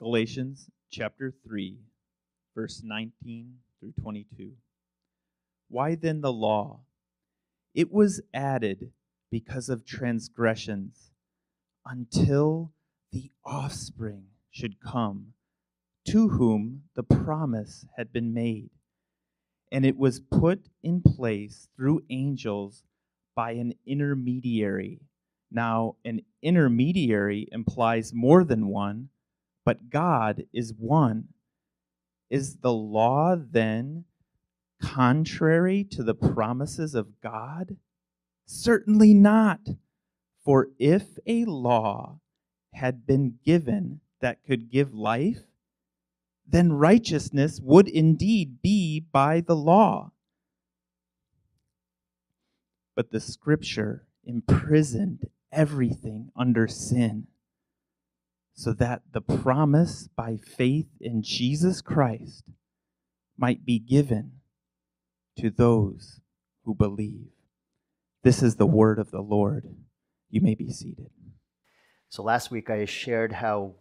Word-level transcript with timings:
Galatians 0.00 0.70
chapter 0.90 1.30
3, 1.44 1.76
verse 2.54 2.80
19 2.82 3.56
through 3.78 3.92
22. 4.00 4.52
Why 5.68 5.94
then 5.94 6.22
the 6.22 6.32
law? 6.32 6.80
It 7.74 7.92
was 7.92 8.22
added 8.32 8.92
because 9.30 9.68
of 9.68 9.84
transgressions 9.84 11.10
until 11.84 12.72
the 13.12 13.30
offspring 13.44 14.28
should 14.50 14.80
come, 14.80 15.34
to 16.08 16.30
whom 16.30 16.84
the 16.96 17.02
promise 17.02 17.84
had 17.98 18.10
been 18.10 18.32
made. 18.32 18.70
And 19.70 19.84
it 19.84 19.98
was 19.98 20.18
put 20.18 20.70
in 20.82 21.02
place 21.02 21.68
through 21.76 22.04
angels 22.08 22.84
by 23.36 23.50
an 23.50 23.74
intermediary. 23.86 25.02
Now, 25.50 25.96
an 26.06 26.22
intermediary 26.40 27.48
implies 27.52 28.14
more 28.14 28.44
than 28.44 28.68
one, 28.68 29.10
but 29.64 29.90
God 29.90 30.44
is 30.52 30.72
one. 30.72 31.28
Is 32.28 32.56
the 32.56 32.72
law 32.72 33.36
then 33.36 34.04
contrary 34.80 35.84
to 35.84 36.02
the 36.02 36.14
promises 36.14 36.94
of 36.94 37.20
God? 37.20 37.76
Certainly 38.46 39.14
not. 39.14 39.60
For 40.44 40.68
if 40.78 41.18
a 41.26 41.44
law 41.44 42.20
had 42.72 43.06
been 43.06 43.38
given 43.44 44.00
that 44.20 44.42
could 44.44 44.70
give 44.70 44.94
life, 44.94 45.42
then 46.46 46.72
righteousness 46.72 47.60
would 47.62 47.88
indeed 47.88 48.60
be 48.62 49.00
by 49.00 49.40
the 49.40 49.54
law. 49.54 50.12
But 52.96 53.10
the 53.12 53.20
scripture 53.20 54.06
imprisoned 54.24 55.28
everything 55.52 56.32
under 56.36 56.66
sin, 56.66 57.26
so 58.60 58.74
that 58.74 59.00
the 59.14 59.22
promise 59.22 60.10
by 60.14 60.36
faith 60.36 60.88
in 61.00 61.22
Jesus 61.22 61.80
Christ 61.80 62.44
might 63.38 63.64
be 63.64 63.78
given 63.78 64.32
to 65.38 65.48
those 65.48 66.20
who 66.66 66.74
believe. 66.74 67.28
This 68.22 68.42
is 68.42 68.56
the 68.56 68.66
word 68.66 68.98
of 68.98 69.12
the 69.12 69.22
Lord. 69.22 69.64
You 70.28 70.42
may 70.42 70.54
be 70.54 70.70
seated. 70.70 71.08
So 72.10 72.22
last 72.22 72.50
week 72.50 72.68
I 72.68 72.84
shared 72.84 73.32
how 73.32 73.76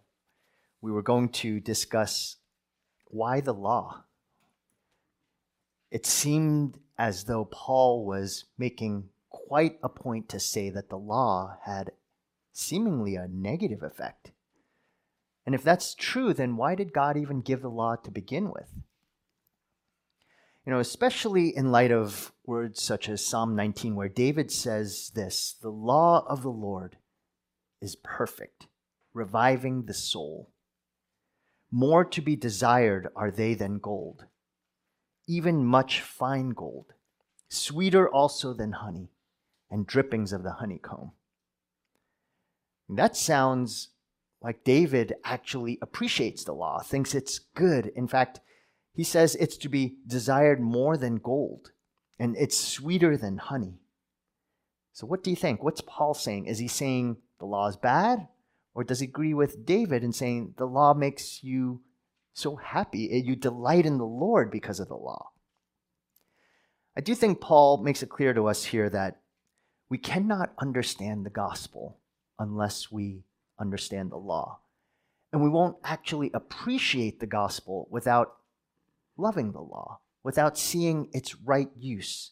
we 0.79 0.93
were 0.93 1.01
going 1.01 1.27
to 1.43 1.59
discuss 1.59 2.37
why 3.07 3.41
the 3.41 3.53
law. 3.53 4.05
It 5.91 6.05
seemed 6.05 6.79
as 6.97 7.25
though 7.25 7.43
Paul 7.43 8.05
was 8.05 8.45
making 8.57 9.09
quite 9.29 9.77
a 9.83 9.89
point 9.89 10.29
to 10.29 10.39
say 10.39 10.69
that 10.69 10.87
the 10.87 10.97
law 10.97 11.57
had 11.65 11.91
seemingly 12.53 13.17
a 13.17 13.27
negative 13.27 13.83
effect. 13.83 14.31
And 15.49 15.55
if 15.55 15.63
that's 15.63 15.95
true, 15.95 16.31
then 16.31 16.57
why 16.57 16.75
did 16.75 16.93
God 16.93 17.17
even 17.17 17.41
give 17.41 17.63
the 17.63 17.71
law 17.71 17.95
to 17.95 18.11
begin 18.11 18.51
with? 18.51 18.69
You 20.63 20.71
know, 20.71 20.77
especially 20.77 21.57
in 21.57 21.71
light 21.71 21.91
of 21.91 22.31
words 22.45 22.83
such 22.83 23.09
as 23.09 23.25
Psalm 23.25 23.55
19, 23.55 23.95
where 23.95 24.09
David 24.09 24.51
says 24.51 25.11
this 25.15 25.55
The 25.59 25.71
law 25.71 26.23
of 26.29 26.43
the 26.43 26.51
Lord 26.51 26.97
is 27.81 27.95
perfect, 27.95 28.67
reviving 29.11 29.85
the 29.85 29.93
soul. 29.95 30.51
More 31.71 32.05
to 32.05 32.21
be 32.21 32.35
desired 32.35 33.07
are 33.15 33.31
they 33.31 33.55
than 33.55 33.79
gold, 33.79 34.25
even 35.27 35.65
much 35.65 35.99
fine 35.99 36.49
gold, 36.49 36.93
sweeter 37.49 38.07
also 38.07 38.53
than 38.53 38.73
honey, 38.73 39.09
and 39.67 39.87
drippings 39.87 40.31
of 40.31 40.43
the 40.43 40.53
honeycomb. 40.59 41.13
That 42.87 43.17
sounds 43.17 43.87
like 44.41 44.63
David 44.63 45.15
actually 45.23 45.77
appreciates 45.81 46.43
the 46.43 46.53
law, 46.53 46.81
thinks 46.81 47.13
it's 47.13 47.39
good. 47.39 47.87
In 47.95 48.07
fact, 48.07 48.39
he 48.93 49.03
says 49.03 49.35
it's 49.35 49.57
to 49.57 49.69
be 49.69 49.97
desired 50.07 50.61
more 50.61 50.97
than 50.97 51.17
gold, 51.17 51.71
and 52.17 52.35
it's 52.37 52.57
sweeter 52.57 53.17
than 53.17 53.37
honey. 53.37 53.79
So, 54.93 55.07
what 55.07 55.23
do 55.23 55.29
you 55.29 55.35
think? 55.35 55.63
What's 55.63 55.81
Paul 55.81 56.13
saying? 56.13 56.45
Is 56.45 56.59
he 56.59 56.67
saying 56.67 57.17
the 57.39 57.45
law 57.45 57.67
is 57.67 57.77
bad? 57.77 58.27
Or 58.73 58.83
does 58.83 58.99
he 58.99 59.07
agree 59.07 59.33
with 59.33 59.65
David 59.65 60.03
in 60.03 60.13
saying 60.13 60.55
the 60.57 60.65
law 60.65 60.93
makes 60.93 61.43
you 61.43 61.81
so 62.33 62.55
happy? 62.55 63.09
Eh, 63.11 63.21
you 63.25 63.35
delight 63.35 63.85
in 63.85 63.97
the 63.97 64.05
Lord 64.05 64.51
because 64.51 64.79
of 64.79 64.87
the 64.87 64.95
law. 64.95 65.31
I 66.95 67.01
do 67.01 67.15
think 67.15 67.39
Paul 67.39 67.83
makes 67.83 68.03
it 68.03 68.09
clear 68.09 68.33
to 68.33 68.47
us 68.47 68.65
here 68.65 68.89
that 68.89 69.21
we 69.89 69.97
cannot 69.97 70.53
understand 70.59 71.25
the 71.25 71.29
gospel 71.29 71.99
unless 72.37 72.91
we 72.91 73.23
understand 73.59 74.11
the 74.11 74.17
law. 74.17 74.59
And 75.31 75.43
we 75.43 75.49
won't 75.49 75.77
actually 75.83 76.31
appreciate 76.33 77.19
the 77.19 77.27
gospel 77.27 77.87
without 77.91 78.35
loving 79.17 79.51
the 79.51 79.61
law, 79.61 79.99
without 80.23 80.57
seeing 80.57 81.09
its 81.13 81.35
right 81.35 81.69
use. 81.77 82.31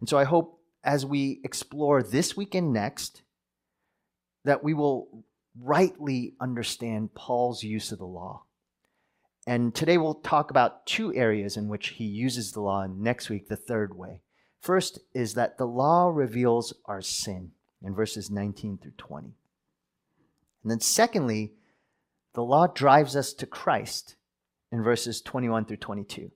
And 0.00 0.08
so 0.08 0.18
I 0.18 0.24
hope 0.24 0.60
as 0.82 1.06
we 1.06 1.40
explore 1.44 2.02
this 2.02 2.36
week 2.36 2.54
and 2.54 2.72
next, 2.72 3.22
that 4.44 4.62
we 4.62 4.74
will 4.74 5.24
rightly 5.58 6.34
understand 6.40 7.14
Paul's 7.14 7.62
use 7.62 7.90
of 7.90 7.98
the 7.98 8.04
law. 8.04 8.42
And 9.46 9.74
today 9.74 9.98
we'll 9.98 10.14
talk 10.14 10.50
about 10.50 10.86
two 10.86 11.14
areas 11.14 11.56
in 11.56 11.68
which 11.68 11.88
he 11.88 12.04
uses 12.04 12.52
the 12.52 12.60
law, 12.60 12.82
and 12.82 13.00
next 13.00 13.28
week, 13.28 13.48
the 13.48 13.56
third 13.56 13.96
way. 13.96 14.20
First 14.60 14.98
is 15.12 15.34
that 15.34 15.58
the 15.58 15.66
law 15.66 16.08
reveals 16.08 16.72
our 16.86 17.02
sin 17.02 17.52
in 17.82 17.94
verses 17.94 18.30
19 18.30 18.78
through 18.78 18.92
20. 18.96 19.34
And 20.64 20.70
then, 20.70 20.80
secondly, 20.80 21.52
the 22.34 22.42
law 22.42 22.66
drives 22.66 23.14
us 23.14 23.32
to 23.34 23.46
Christ 23.46 24.16
in 24.72 24.82
verses 24.82 25.20
21 25.20 25.66
through 25.66 25.76
22. 25.76 26.32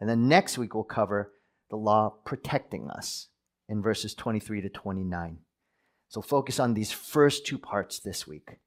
And 0.00 0.10
then 0.10 0.28
next 0.28 0.58
week, 0.58 0.74
we'll 0.74 0.84
cover 0.84 1.32
the 1.70 1.76
law 1.76 2.14
protecting 2.26 2.90
us 2.90 3.28
in 3.68 3.80
verses 3.80 4.12
23 4.14 4.60
to 4.60 4.68
29. 4.68 5.38
So 6.08 6.20
focus 6.20 6.60
on 6.60 6.74
these 6.74 6.92
first 6.92 7.46
two 7.46 7.56
parts 7.56 8.00
this 8.00 8.26
week. 8.26 8.58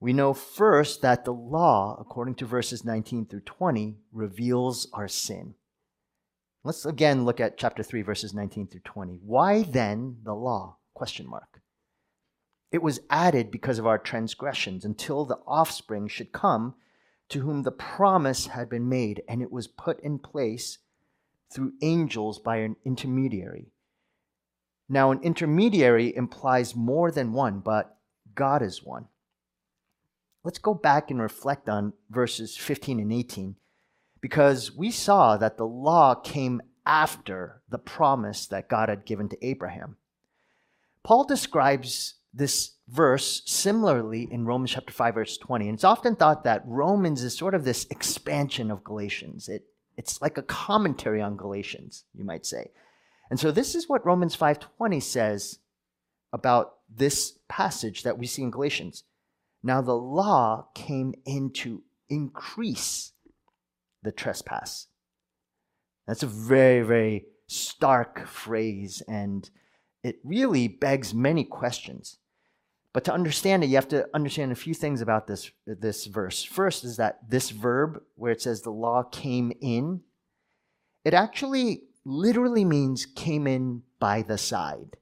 We 0.00 0.12
know 0.12 0.34
first 0.34 1.02
that 1.02 1.24
the 1.24 1.32
law, 1.32 1.96
according 2.00 2.34
to 2.36 2.46
verses 2.46 2.84
19 2.84 3.26
through 3.26 3.40
20, 3.40 3.96
reveals 4.12 4.88
our 4.92 5.08
sin. 5.08 5.54
Let's 6.64 6.84
again 6.84 7.24
look 7.24 7.38
at 7.38 7.56
chapter 7.56 7.82
3 7.82 8.02
verses 8.02 8.34
19 8.34 8.66
through 8.66 8.80
20. 8.80 9.20
Why 9.22 9.62
then 9.62 10.18
the 10.24 10.34
law? 10.34 10.78
Question 10.94 11.28
mark. 11.28 11.60
It 12.72 12.82
was 12.82 13.00
added 13.10 13.50
because 13.50 13.78
of 13.78 13.86
our 13.86 13.98
transgressions 13.98 14.84
until 14.84 15.24
the 15.24 15.38
offspring 15.46 16.08
should 16.08 16.32
come 16.32 16.74
to 17.28 17.40
whom 17.40 17.62
the 17.62 17.72
promise 17.72 18.48
had 18.48 18.68
been 18.68 18.88
made, 18.88 19.22
and 19.28 19.42
it 19.42 19.50
was 19.50 19.66
put 19.66 19.98
in 20.00 20.18
place 20.18 20.78
through 21.50 21.72
angels 21.82 22.38
by 22.38 22.56
an 22.58 22.76
intermediary. 22.84 23.72
Now, 24.88 25.10
an 25.10 25.20
intermediary 25.22 26.14
implies 26.14 26.76
more 26.76 27.10
than 27.10 27.32
one, 27.32 27.60
but 27.60 27.96
God 28.34 28.62
is 28.62 28.84
one. 28.84 29.06
Let's 30.44 30.58
go 30.58 30.74
back 30.74 31.10
and 31.10 31.20
reflect 31.20 31.68
on 31.68 31.92
verses 32.10 32.56
15 32.56 33.00
and 33.00 33.12
18, 33.12 33.56
because 34.20 34.70
we 34.70 34.92
saw 34.92 35.36
that 35.36 35.56
the 35.56 35.66
law 35.66 36.14
came 36.14 36.62
after 36.84 37.62
the 37.68 37.78
promise 37.78 38.46
that 38.46 38.68
God 38.68 38.88
had 38.88 39.04
given 39.04 39.28
to 39.30 39.44
Abraham. 39.44 39.96
Paul 41.02 41.24
describes 41.24 42.15
this 42.36 42.72
verse 42.88 43.42
similarly 43.46 44.28
in 44.30 44.44
Romans 44.44 44.70
chapter 44.70 44.92
5 44.92 45.14
verse 45.14 45.38
20. 45.38 45.68
And 45.68 45.74
it's 45.74 45.84
often 45.84 46.14
thought 46.14 46.44
that 46.44 46.62
Romans 46.66 47.22
is 47.22 47.36
sort 47.36 47.54
of 47.54 47.64
this 47.64 47.86
expansion 47.90 48.70
of 48.70 48.84
Galatians. 48.84 49.48
It, 49.48 49.64
it's 49.96 50.20
like 50.20 50.36
a 50.36 50.42
commentary 50.42 51.22
on 51.22 51.36
Galatians, 51.36 52.04
you 52.14 52.24
might 52.24 52.44
say. 52.44 52.70
And 53.30 53.40
so 53.40 53.50
this 53.50 53.74
is 53.74 53.88
what 53.88 54.06
Romans 54.06 54.36
5:20 54.36 55.02
says 55.02 55.58
about 56.32 56.74
this 56.88 57.38
passage 57.48 58.02
that 58.02 58.18
we 58.18 58.26
see 58.26 58.42
in 58.42 58.50
Galatians. 58.50 59.04
Now 59.62 59.80
the 59.80 59.96
law 59.96 60.68
came 60.74 61.14
in 61.24 61.50
to 61.54 61.82
increase 62.08 63.12
the 64.02 64.12
trespass. 64.12 64.86
That's 66.06 66.22
a 66.22 66.28
very, 66.28 66.82
very 66.82 67.26
stark 67.48 68.28
phrase, 68.28 69.02
and 69.08 69.48
it 70.04 70.20
really 70.22 70.68
begs 70.68 71.12
many 71.12 71.42
questions. 71.42 72.18
But 72.96 73.04
to 73.04 73.12
understand 73.12 73.62
it, 73.62 73.66
you 73.66 73.74
have 73.74 73.88
to 73.88 74.08
understand 74.14 74.52
a 74.52 74.54
few 74.54 74.72
things 74.72 75.02
about 75.02 75.26
this, 75.26 75.50
this 75.66 76.06
verse. 76.06 76.42
First 76.42 76.82
is 76.82 76.96
that 76.96 77.28
this 77.28 77.50
verb, 77.50 78.00
where 78.14 78.32
it 78.32 78.40
says 78.40 78.62
the 78.62 78.70
law 78.70 79.02
came 79.02 79.52
in, 79.60 80.00
it 81.04 81.12
actually 81.12 81.82
literally 82.06 82.64
means 82.64 83.04
came 83.04 83.46
in 83.46 83.82
by 84.00 84.22
the 84.22 84.38
side. 84.38 84.96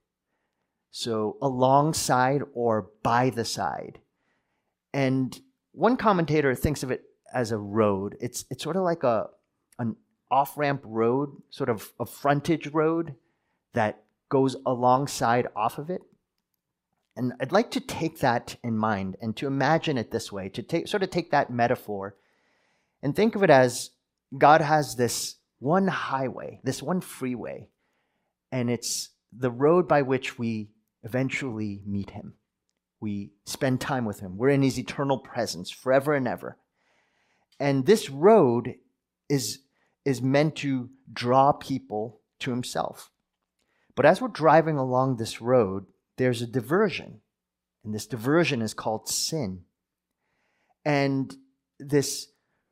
So 0.90 1.36
alongside 1.40 2.42
or 2.52 2.90
by 3.04 3.30
the 3.30 3.44
side. 3.44 4.00
And 4.92 5.40
one 5.70 5.96
commentator 5.96 6.52
thinks 6.56 6.82
of 6.82 6.90
it 6.90 7.04
as 7.32 7.52
a 7.52 7.58
road. 7.58 8.16
It's, 8.20 8.44
it's 8.50 8.64
sort 8.64 8.74
of 8.74 8.82
like 8.82 9.04
a, 9.04 9.28
an 9.78 9.94
off 10.32 10.58
ramp 10.58 10.82
road, 10.84 11.40
sort 11.48 11.68
of 11.68 11.92
a 12.00 12.06
frontage 12.06 12.66
road 12.66 13.14
that 13.72 14.02
goes 14.30 14.56
alongside 14.66 15.46
off 15.54 15.78
of 15.78 15.90
it. 15.90 16.00
And 17.16 17.32
I'd 17.40 17.52
like 17.52 17.70
to 17.72 17.80
take 17.80 18.20
that 18.20 18.56
in 18.62 18.76
mind 18.76 19.16
and 19.20 19.36
to 19.36 19.46
imagine 19.46 19.98
it 19.98 20.10
this 20.10 20.32
way, 20.32 20.48
to 20.50 20.62
take, 20.62 20.88
sort 20.88 21.02
of 21.02 21.10
take 21.10 21.30
that 21.30 21.50
metaphor 21.50 22.16
and 23.02 23.14
think 23.14 23.36
of 23.36 23.42
it 23.42 23.50
as 23.50 23.90
God 24.36 24.60
has 24.60 24.96
this 24.96 25.36
one 25.60 25.86
highway, 25.86 26.60
this 26.64 26.82
one 26.82 27.00
freeway, 27.00 27.68
and 28.50 28.68
it's 28.68 29.10
the 29.32 29.50
road 29.50 29.86
by 29.86 30.02
which 30.02 30.38
we 30.38 30.70
eventually 31.02 31.82
meet 31.86 32.10
Him. 32.10 32.34
We 33.00 33.32
spend 33.44 33.80
time 33.80 34.04
with 34.04 34.20
Him. 34.20 34.36
We're 34.36 34.48
in 34.48 34.62
His 34.62 34.78
eternal 34.78 35.18
presence 35.18 35.70
forever 35.70 36.14
and 36.14 36.26
ever. 36.26 36.58
And 37.60 37.86
this 37.86 38.10
road 38.10 38.74
is, 39.28 39.60
is 40.04 40.20
meant 40.20 40.56
to 40.56 40.90
draw 41.12 41.52
people 41.52 42.20
to 42.40 42.50
Himself. 42.50 43.10
But 43.94 44.06
as 44.06 44.20
we're 44.20 44.28
driving 44.28 44.76
along 44.76 45.16
this 45.16 45.40
road, 45.40 45.86
there's 46.16 46.42
a 46.42 46.46
diversion. 46.46 47.20
And 47.84 47.94
this 47.94 48.06
diversion 48.06 48.62
is 48.62 48.74
called 48.74 49.08
sin. 49.08 49.62
And 50.84 51.34
this 51.78 52.28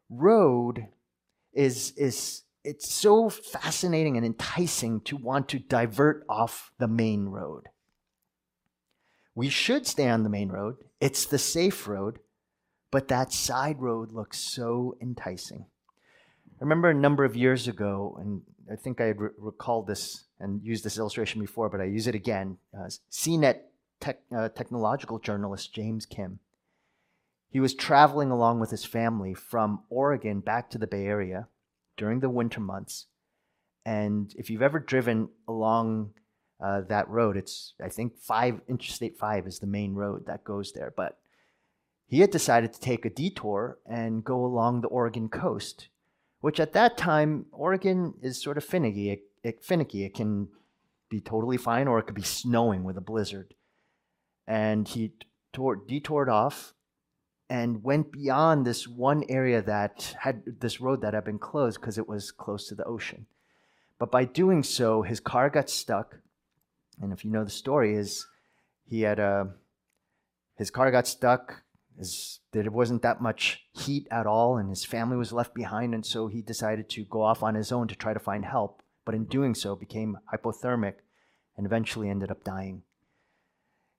road 0.08 0.88
is, 1.52 1.92
is 1.96 2.42
it's 2.64 2.92
so 2.92 3.28
fascinating 3.28 4.16
and 4.16 4.24
enticing 4.24 5.00
to 5.02 5.16
want 5.16 5.48
to 5.50 5.58
divert 5.58 6.24
off 6.28 6.72
the 6.78 6.88
main 6.88 7.26
road. 7.26 7.68
We 9.34 9.48
should 9.48 9.86
stay 9.86 10.08
on 10.08 10.22
the 10.22 10.28
main 10.28 10.50
road. 10.50 10.76
It's 11.00 11.24
the 11.26 11.38
safe 11.38 11.88
road, 11.88 12.18
but 12.90 13.08
that 13.08 13.32
side 13.32 13.80
road 13.80 14.12
looks 14.12 14.38
so 14.38 14.96
enticing. 15.00 15.66
I 16.60 16.64
remember 16.64 16.90
a 16.90 16.94
number 16.94 17.24
of 17.24 17.36
years 17.36 17.68
ago, 17.68 18.16
and 18.20 18.42
I 18.70 18.76
think 18.76 19.00
I 19.00 19.06
had 19.06 19.20
re- 19.20 19.30
recalled 19.38 19.86
this 19.86 20.24
and 20.38 20.62
used 20.62 20.84
this 20.84 20.98
illustration 20.98 21.40
before, 21.40 21.68
but 21.68 21.80
I 21.80 21.84
use 21.84 22.06
it 22.06 22.14
again. 22.14 22.58
Uh, 22.76 22.88
CNET 23.10 23.60
tech, 24.00 24.20
uh, 24.34 24.48
technological 24.48 25.18
journalist 25.18 25.74
James 25.74 26.06
Kim. 26.06 26.40
He 27.50 27.60
was 27.60 27.74
traveling 27.74 28.30
along 28.30 28.60
with 28.60 28.70
his 28.70 28.84
family 28.84 29.34
from 29.34 29.82
Oregon 29.90 30.40
back 30.40 30.70
to 30.70 30.78
the 30.78 30.86
Bay 30.86 31.06
Area 31.06 31.48
during 31.96 32.20
the 32.20 32.30
winter 32.30 32.60
months. 32.60 33.06
And 33.84 34.34
if 34.38 34.48
you've 34.48 34.62
ever 34.62 34.78
driven 34.78 35.28
along 35.46 36.12
uh, 36.62 36.82
that 36.82 37.08
road, 37.08 37.36
it's, 37.36 37.74
I 37.82 37.88
think, 37.88 38.16
five, 38.16 38.60
Interstate 38.68 39.18
5 39.18 39.46
is 39.46 39.58
the 39.58 39.66
main 39.66 39.94
road 39.94 40.26
that 40.26 40.44
goes 40.44 40.72
there. 40.72 40.92
But 40.96 41.18
he 42.06 42.20
had 42.20 42.30
decided 42.30 42.72
to 42.72 42.80
take 42.80 43.04
a 43.04 43.10
detour 43.10 43.78
and 43.86 44.24
go 44.24 44.44
along 44.44 44.80
the 44.80 44.88
Oregon 44.88 45.28
coast, 45.28 45.88
which 46.42 46.60
at 46.60 46.74
that 46.74 46.98
time, 46.98 47.46
Oregon 47.52 48.14
is 48.20 48.42
sort 48.42 48.58
of 48.58 48.64
finicky. 48.64 49.10
It, 49.10 49.22
it, 49.42 49.64
finicky. 49.64 50.04
It 50.04 50.12
can 50.12 50.48
be 51.08 51.20
totally 51.20 51.56
fine 51.56 51.86
or 51.86 51.98
it 51.98 52.02
could 52.02 52.16
be 52.16 52.22
snowing 52.22 52.84
with 52.84 52.98
a 52.98 53.00
blizzard. 53.00 53.54
And 54.46 54.86
he 54.86 55.12
tore, 55.52 55.76
detoured 55.76 56.28
off 56.28 56.74
and 57.48 57.84
went 57.84 58.10
beyond 58.10 58.66
this 58.66 58.88
one 58.88 59.22
area 59.28 59.62
that 59.62 60.16
had 60.20 60.42
this 60.60 60.80
road 60.80 61.00
that 61.02 61.14
had 61.14 61.24
been 61.24 61.38
closed 61.38 61.80
because 61.80 61.96
it 61.96 62.08
was 62.08 62.32
close 62.32 62.66
to 62.66 62.74
the 62.74 62.84
ocean. 62.84 63.26
But 64.00 64.10
by 64.10 64.24
doing 64.24 64.64
so, 64.64 65.02
his 65.02 65.20
car 65.20 65.48
got 65.48 65.70
stuck. 65.70 66.18
And 67.00 67.12
if 67.12 67.24
you 67.24 67.30
know 67.30 67.44
the 67.44 67.50
story, 67.50 67.94
is 67.94 68.26
he 68.84 69.02
had 69.02 69.20
a 69.20 69.50
his 70.56 70.72
car 70.72 70.90
got 70.90 71.06
stuck. 71.06 71.62
His, 71.98 72.40
there 72.52 72.70
wasn't 72.70 73.02
that 73.02 73.20
much 73.20 73.64
heat 73.72 74.06
at 74.10 74.26
all, 74.26 74.56
and 74.56 74.68
his 74.68 74.84
family 74.84 75.16
was 75.16 75.32
left 75.32 75.54
behind. 75.54 75.94
And 75.94 76.04
so 76.04 76.26
he 76.26 76.42
decided 76.42 76.88
to 76.90 77.04
go 77.04 77.22
off 77.22 77.42
on 77.42 77.54
his 77.54 77.72
own 77.72 77.88
to 77.88 77.96
try 77.96 78.12
to 78.12 78.20
find 78.20 78.44
help. 78.44 78.82
But 79.04 79.14
in 79.14 79.24
doing 79.24 79.54
so, 79.54 79.74
became 79.74 80.18
hypothermic 80.32 80.94
and 81.56 81.66
eventually 81.66 82.08
ended 82.08 82.30
up 82.30 82.44
dying 82.44 82.82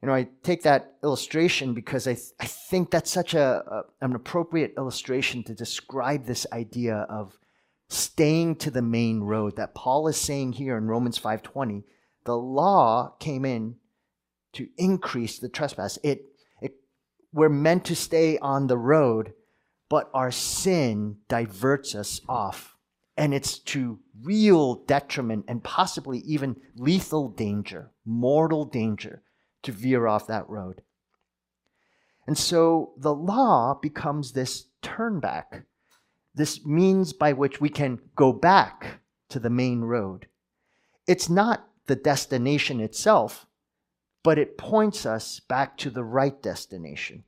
you 0.03 0.07
know, 0.07 0.15
I 0.15 0.27
take 0.43 0.63
that 0.63 0.95
illustration 1.01 1.73
because 1.73 2.07
I, 2.07 2.15
th- 2.15 2.33
I 2.37 2.45
think 2.45 2.91
that's 2.91 3.09
such 3.09 3.33
a, 3.33 3.63
a, 3.65 3.83
an 4.05 4.13
appropriate 4.15 4.73
illustration 4.77 5.43
to 5.45 5.55
describe 5.55 6.25
this 6.25 6.45
idea 6.51 7.07
of 7.09 7.39
staying 7.87 8.57
to 8.57 8.69
the 8.69 8.81
main 8.81 9.21
road 9.21 9.55
that 9.55 9.73
Paul 9.73 10.09
is 10.09 10.17
saying 10.17 10.53
here 10.53 10.77
in 10.77 10.87
Romans 10.87 11.17
5:20. 11.17 11.85
The 12.25 12.35
law 12.35 13.15
came 13.21 13.45
in 13.45 13.77
to 14.51 14.67
increase 14.77 15.39
the 15.39 15.47
trespass. 15.47 15.97
It 16.03 16.32
we're 17.33 17.49
meant 17.49 17.85
to 17.85 17.95
stay 17.95 18.37
on 18.37 18.67
the 18.67 18.77
road, 18.77 19.33
but 19.89 20.09
our 20.13 20.31
sin 20.31 21.17
diverts 21.27 21.95
us 21.95 22.21
off. 22.29 22.77
And 23.17 23.33
it's 23.33 23.59
to 23.59 23.99
real 24.23 24.75
detriment 24.85 25.45
and 25.47 25.63
possibly 25.63 26.19
even 26.19 26.55
lethal 26.75 27.29
danger, 27.29 27.91
mortal 28.05 28.65
danger 28.65 29.21
to 29.63 29.71
veer 29.71 30.07
off 30.07 30.27
that 30.27 30.49
road. 30.49 30.81
And 32.25 32.37
so 32.37 32.93
the 32.97 33.13
law 33.13 33.77
becomes 33.79 34.31
this 34.31 34.67
turnback, 34.81 35.63
this 36.33 36.65
means 36.65 37.13
by 37.13 37.33
which 37.33 37.61
we 37.61 37.69
can 37.69 37.99
go 38.15 38.33
back 38.33 39.01
to 39.29 39.39
the 39.39 39.49
main 39.49 39.81
road. 39.81 40.27
It's 41.05 41.29
not 41.29 41.67
the 41.85 41.95
destination 41.95 42.79
itself, 42.79 43.45
but 44.23 44.37
it 44.37 44.57
points 44.57 45.05
us 45.05 45.39
back 45.41 45.77
to 45.77 45.89
the 45.89 46.03
right 46.03 46.41
destination. 46.41 47.23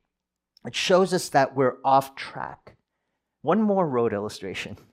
It 0.64 0.74
shows 0.74 1.12
us 1.12 1.28
that 1.30 1.54
we're 1.54 1.76
off 1.84 2.16
track. 2.16 2.76
One 3.42 3.62
more 3.62 3.88
road 3.88 4.12
illustration. 4.12 4.76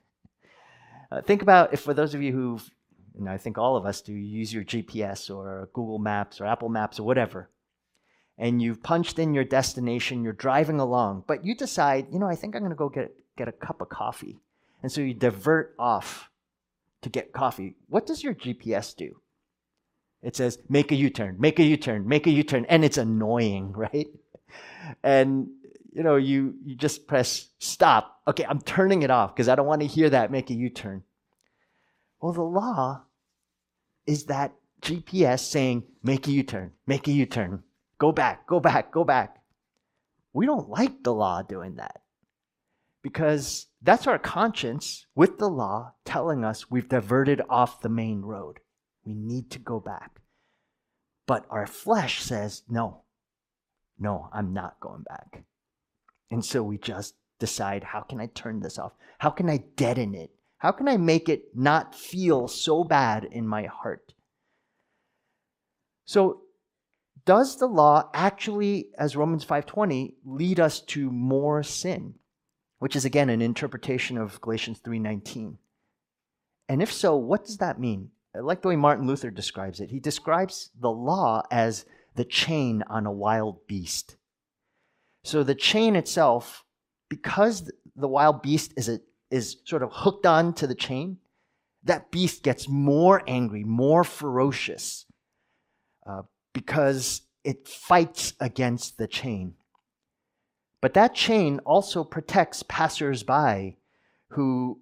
Uh, 1.12 1.20
think 1.20 1.42
about 1.42 1.72
if, 1.72 1.80
for 1.80 1.94
those 1.94 2.14
of 2.14 2.22
you 2.22 2.32
who've 2.32 2.68
and 3.16 3.28
I 3.28 3.38
think 3.38 3.58
all 3.58 3.76
of 3.76 3.86
us 3.86 4.00
do, 4.00 4.12
use 4.12 4.52
your 4.52 4.64
GPS 4.64 5.34
or 5.34 5.68
Google 5.72 5.98
Maps 5.98 6.40
or 6.40 6.46
Apple 6.46 6.68
Maps 6.68 6.98
or 6.98 7.04
whatever, 7.04 7.50
and 8.36 8.60
you've 8.60 8.82
punched 8.82 9.18
in 9.18 9.34
your 9.34 9.44
destination, 9.44 10.24
you're 10.24 10.32
driving 10.32 10.80
along, 10.80 11.24
but 11.26 11.44
you 11.44 11.54
decide, 11.54 12.08
you 12.10 12.18
know, 12.18 12.26
I 12.26 12.34
think 12.34 12.54
I'm 12.54 12.62
going 12.62 12.70
to 12.70 12.76
go 12.76 12.88
get, 12.88 13.14
get 13.36 13.48
a 13.48 13.52
cup 13.52 13.80
of 13.80 13.88
coffee. 13.88 14.40
And 14.82 14.90
so 14.90 15.00
you 15.00 15.14
divert 15.14 15.74
off 15.78 16.30
to 17.02 17.08
get 17.08 17.32
coffee. 17.32 17.76
What 17.88 18.06
does 18.06 18.24
your 18.24 18.34
GPS 18.34 18.96
do? 18.96 19.20
It 20.24 20.36
says, 20.36 20.58
make 20.68 20.90
a 20.90 20.94
U 20.94 21.10
turn, 21.10 21.36
make 21.38 21.58
a 21.58 21.64
U 21.64 21.76
turn, 21.76 22.08
make 22.08 22.26
a 22.26 22.30
U 22.30 22.42
turn. 22.42 22.64
And 22.68 22.84
it's 22.84 22.98
annoying, 22.98 23.72
right? 23.76 24.08
And 25.02 25.48
you 25.92 26.02
know, 26.02 26.16
you, 26.16 26.54
you 26.64 26.74
just 26.74 27.06
press 27.06 27.48
stop. 27.60 28.20
Okay, 28.26 28.44
I'm 28.44 28.60
turning 28.60 29.02
it 29.02 29.10
off 29.10 29.34
because 29.34 29.48
I 29.48 29.54
don't 29.54 29.66
want 29.66 29.82
to 29.82 29.86
hear 29.86 30.10
that 30.10 30.32
make 30.32 30.50
a 30.50 30.54
U 30.54 30.68
turn. 30.68 31.04
Well, 32.20 32.32
the 32.32 32.42
law 32.42 33.02
is 34.06 34.24
that 34.24 34.54
GPS 34.82 35.40
saying, 35.40 35.84
make 36.02 36.26
a 36.26 36.32
U 36.32 36.42
turn, 36.42 36.72
make 36.86 37.06
a 37.06 37.12
U 37.12 37.26
turn, 37.26 37.62
go 37.98 38.10
back, 38.10 38.46
go 38.46 38.58
back, 38.58 38.90
go 38.90 39.04
back. 39.04 39.36
We 40.32 40.46
don't 40.46 40.68
like 40.68 41.04
the 41.04 41.14
law 41.14 41.42
doing 41.42 41.76
that 41.76 42.00
because 43.02 43.66
that's 43.82 44.06
our 44.06 44.18
conscience 44.18 45.06
with 45.14 45.38
the 45.38 45.48
law 45.48 45.92
telling 46.04 46.44
us 46.44 46.70
we've 46.70 46.88
diverted 46.88 47.40
off 47.48 47.82
the 47.82 47.88
main 47.88 48.22
road. 48.22 48.58
We 49.04 49.14
need 49.14 49.50
to 49.50 49.58
go 49.58 49.78
back. 49.78 50.22
But 51.26 51.46
our 51.50 51.66
flesh 51.66 52.20
says, 52.22 52.62
no, 52.68 53.02
no, 53.98 54.28
I'm 54.32 54.52
not 54.52 54.80
going 54.80 55.02
back. 55.02 55.44
And 56.30 56.44
so 56.44 56.62
we 56.62 56.78
just 56.78 57.14
decide, 57.38 57.84
how 57.84 58.00
can 58.00 58.20
I 58.20 58.26
turn 58.26 58.60
this 58.60 58.78
off? 58.78 58.92
How 59.18 59.30
can 59.30 59.48
I 59.48 59.64
deaden 59.76 60.14
it? 60.14 60.30
How 60.58 60.72
can 60.72 60.88
I 60.88 60.96
make 60.96 61.28
it 61.28 61.54
not 61.54 61.94
feel 61.94 62.48
so 62.48 62.84
bad 62.84 63.24
in 63.24 63.46
my 63.46 63.64
heart? 63.66 64.14
So, 66.06 66.42
does 67.24 67.56
the 67.56 67.66
law 67.66 68.10
actually 68.12 68.90
as 68.98 69.16
Romans 69.16 69.44
5:20 69.44 70.16
lead 70.24 70.60
us 70.60 70.80
to 70.80 71.10
more 71.10 71.62
sin? 71.62 72.14
Which 72.78 72.96
is 72.96 73.04
again 73.04 73.30
an 73.30 73.40
interpretation 73.40 74.18
of 74.18 74.40
Galatians 74.40 74.80
3:19. 74.80 75.58
And 76.68 76.82
if 76.82 76.92
so, 76.92 77.16
what 77.16 77.44
does 77.44 77.58
that 77.58 77.80
mean? 77.80 78.10
I 78.36 78.40
like 78.40 78.62
the 78.62 78.68
way 78.68 78.76
Martin 78.76 79.06
Luther 79.06 79.30
describes 79.30 79.80
it. 79.80 79.90
He 79.90 80.00
describes 80.00 80.70
the 80.78 80.90
law 80.90 81.42
as 81.50 81.84
the 82.16 82.24
chain 82.24 82.82
on 82.88 83.06
a 83.06 83.12
wild 83.12 83.66
beast. 83.66 84.16
So 85.22 85.42
the 85.42 85.54
chain 85.54 85.96
itself, 85.96 86.64
because 87.08 87.70
the 87.96 88.08
wild 88.08 88.42
beast 88.42 88.74
is 88.76 88.88
a 88.88 89.00
is 89.30 89.56
sort 89.64 89.82
of 89.82 89.90
hooked 89.92 90.26
on 90.26 90.52
to 90.54 90.66
the 90.66 90.74
chain, 90.74 91.18
that 91.82 92.10
beast 92.10 92.42
gets 92.42 92.68
more 92.68 93.22
angry, 93.26 93.64
more 93.64 94.04
ferocious, 94.04 95.06
uh, 96.06 96.22
because 96.52 97.22
it 97.42 97.66
fights 97.66 98.34
against 98.38 98.96
the 98.96 99.08
chain. 99.08 99.54
But 100.80 100.94
that 100.94 101.14
chain 101.14 101.60
also 101.64 102.04
protects 102.04 102.62
passersby 102.62 103.78
who, 104.28 104.80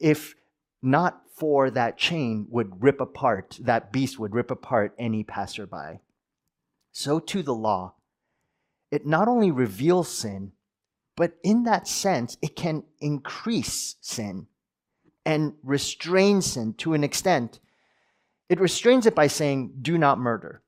if 0.00 0.34
not 0.82 1.22
for 1.34 1.68
that 1.70 1.98
chain, 1.98 2.46
would 2.48 2.82
rip 2.82 3.00
apart, 3.00 3.58
that 3.60 3.92
beast 3.92 4.18
would 4.18 4.34
rip 4.34 4.50
apart 4.50 4.94
any 4.98 5.24
passerby. 5.24 6.00
So 6.92 7.18
too 7.18 7.42
the 7.42 7.54
law. 7.54 7.94
It 8.90 9.04
not 9.04 9.26
only 9.26 9.50
reveals 9.50 10.08
sin, 10.08 10.52
but 11.16 11.34
in 11.42 11.64
that 11.64 11.88
sense, 11.88 12.36
it 12.40 12.54
can 12.54 12.84
increase 13.00 13.96
sin 14.00 14.46
and 15.26 15.54
restrain 15.62 16.40
sin 16.40 16.74
to 16.74 16.94
an 16.94 17.02
extent. 17.02 17.58
It 18.48 18.60
restrains 18.60 19.06
it 19.06 19.14
by 19.14 19.26
saying, 19.26 19.74
do 19.82 19.98
not 19.98 20.18
murder. 20.18 20.62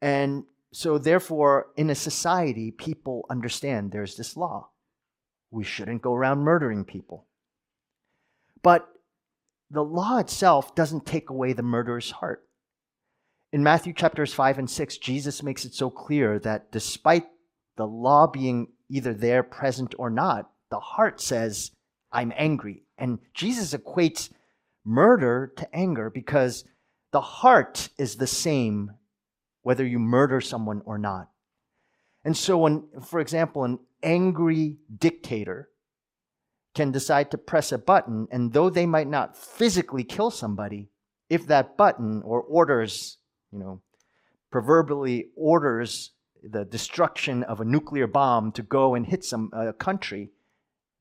And 0.00 0.44
so, 0.70 0.98
therefore, 0.98 1.68
in 1.76 1.90
a 1.90 1.94
society, 1.94 2.70
people 2.70 3.26
understand 3.30 3.90
there's 3.90 4.16
this 4.16 4.36
law. 4.36 4.68
We 5.50 5.64
shouldn't 5.64 6.02
go 6.02 6.14
around 6.14 6.40
murdering 6.40 6.84
people. 6.84 7.24
But 8.62 8.86
the 9.70 9.82
law 9.82 10.18
itself 10.18 10.74
doesn't 10.74 11.06
take 11.06 11.30
away 11.30 11.52
the 11.52 11.62
murderer's 11.62 12.10
heart. 12.10 12.44
In 13.52 13.62
Matthew 13.62 13.92
chapters 13.92 14.34
5 14.34 14.58
and 14.58 14.70
6, 14.70 14.98
Jesus 14.98 15.42
makes 15.42 15.64
it 15.64 15.74
so 15.74 15.90
clear 15.90 16.38
that 16.40 16.70
despite 16.70 17.26
the 17.76 17.86
law 17.86 18.26
being 18.26 18.68
either 18.90 19.14
there, 19.14 19.42
present, 19.42 19.94
or 19.98 20.10
not, 20.10 20.50
the 20.70 20.80
heart 20.80 21.20
says, 21.20 21.70
I'm 22.12 22.32
angry. 22.36 22.84
And 22.98 23.18
Jesus 23.34 23.74
equates 23.74 24.30
murder 24.84 25.52
to 25.56 25.74
anger 25.74 26.10
because 26.10 26.64
the 27.12 27.20
heart 27.20 27.88
is 27.98 28.16
the 28.16 28.26
same 28.26 28.92
whether 29.62 29.84
you 29.84 29.98
murder 29.98 30.40
someone 30.40 30.82
or 30.84 30.98
not. 30.98 31.28
And 32.24 32.36
so, 32.36 32.58
when, 32.58 32.84
for 33.06 33.20
example, 33.20 33.64
an 33.64 33.78
angry 34.02 34.78
dictator 34.98 35.70
can 36.78 36.92
decide 36.92 37.28
to 37.28 37.36
press 37.36 37.72
a 37.72 37.76
button, 37.76 38.28
and 38.30 38.52
though 38.52 38.70
they 38.70 38.86
might 38.86 39.08
not 39.08 39.36
physically 39.36 40.04
kill 40.04 40.30
somebody, 40.30 40.88
if 41.28 41.44
that 41.48 41.76
button 41.76 42.22
or 42.24 42.40
orders, 42.40 43.18
you 43.50 43.58
know, 43.58 43.82
proverbially 44.52 45.26
orders 45.34 46.12
the 46.40 46.64
destruction 46.64 47.42
of 47.42 47.60
a 47.60 47.64
nuclear 47.64 48.06
bomb 48.06 48.52
to 48.52 48.62
go 48.62 48.94
and 48.94 49.06
hit 49.06 49.24
some 49.24 49.50
uh, 49.52 49.72
country, 49.72 50.30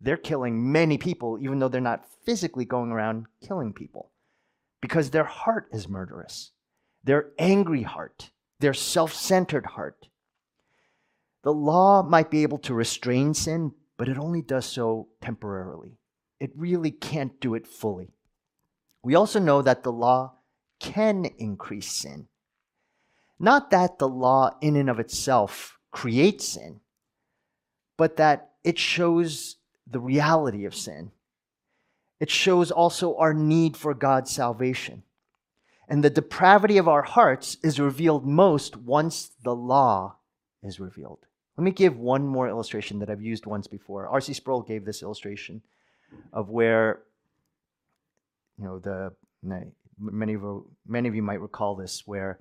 they're 0.01 0.17
killing 0.17 0.71
many 0.71 0.97
people, 0.97 1.37
even 1.39 1.59
though 1.59 1.67
they're 1.67 1.79
not 1.79 2.09
physically 2.25 2.65
going 2.65 2.91
around 2.91 3.27
killing 3.47 3.71
people, 3.71 4.09
because 4.81 5.11
their 5.11 5.25
heart 5.25 5.67
is 5.71 5.87
murderous. 5.87 6.53
Their 7.03 7.27
angry 7.37 7.83
heart, 7.83 8.31
their 8.59 8.73
self 8.73 9.13
centered 9.13 9.67
heart. 9.67 10.07
The 11.43 11.53
law 11.53 12.01
might 12.01 12.31
be 12.31 12.41
able 12.41 12.57
to 12.65 12.73
restrain 12.73 13.35
sin, 13.35 13.73
but 13.97 14.07
it 14.07 14.17
only 14.17 14.41
does 14.41 14.65
so 14.65 15.09
temporarily. 15.21 15.97
It 16.39 16.51
really 16.55 16.91
can't 16.91 17.39
do 17.41 17.55
it 17.55 17.67
fully. 17.67 18.13
We 19.03 19.15
also 19.15 19.39
know 19.39 19.61
that 19.61 19.83
the 19.83 19.91
law 19.91 20.35
can 20.79 21.25
increase 21.37 21.91
sin. 21.91 22.27
Not 23.39 23.71
that 23.71 23.99
the 23.99 24.07
law, 24.07 24.51
in 24.61 24.75
and 24.75 24.89
of 24.89 24.99
itself, 24.99 25.77
creates 25.91 26.47
sin, 26.47 26.79
but 27.97 28.17
that 28.17 28.51
it 28.63 28.77
shows 28.77 29.57
the 29.89 29.99
reality 29.99 30.65
of 30.65 30.75
sin. 30.75 31.11
It 32.19 32.29
shows 32.29 32.71
also 32.71 33.15
our 33.17 33.33
need 33.33 33.77
for 33.77 33.93
God's 33.93 34.31
salvation. 34.31 35.03
And 35.87 36.03
the 36.03 36.09
depravity 36.09 36.77
of 36.77 36.87
our 36.87 37.03
hearts 37.03 37.57
is 37.63 37.79
revealed 37.79 38.25
most 38.25 38.75
once 38.75 39.31
the 39.43 39.55
law 39.55 40.17
is 40.61 40.79
revealed. 40.79 41.26
Let 41.57 41.63
me 41.63 41.71
give 41.71 41.97
one 41.97 42.25
more 42.25 42.47
illustration 42.47 42.99
that 42.99 43.09
I've 43.09 43.21
used 43.21 43.45
once 43.45 43.67
before. 43.67 44.07
R.C. 44.07 44.33
Sproul 44.33 44.61
gave 44.61 44.85
this 44.85 45.01
illustration 45.01 45.61
of 46.31 46.49
where, 46.49 47.01
you 48.57 48.65
know, 48.65 48.79
the 48.79 49.13
many 49.99 50.35
of 50.35 50.63
many 50.85 51.09
of 51.09 51.15
you 51.15 51.23
might 51.23 51.41
recall 51.41 51.75
this, 51.75 52.03
where 52.05 52.39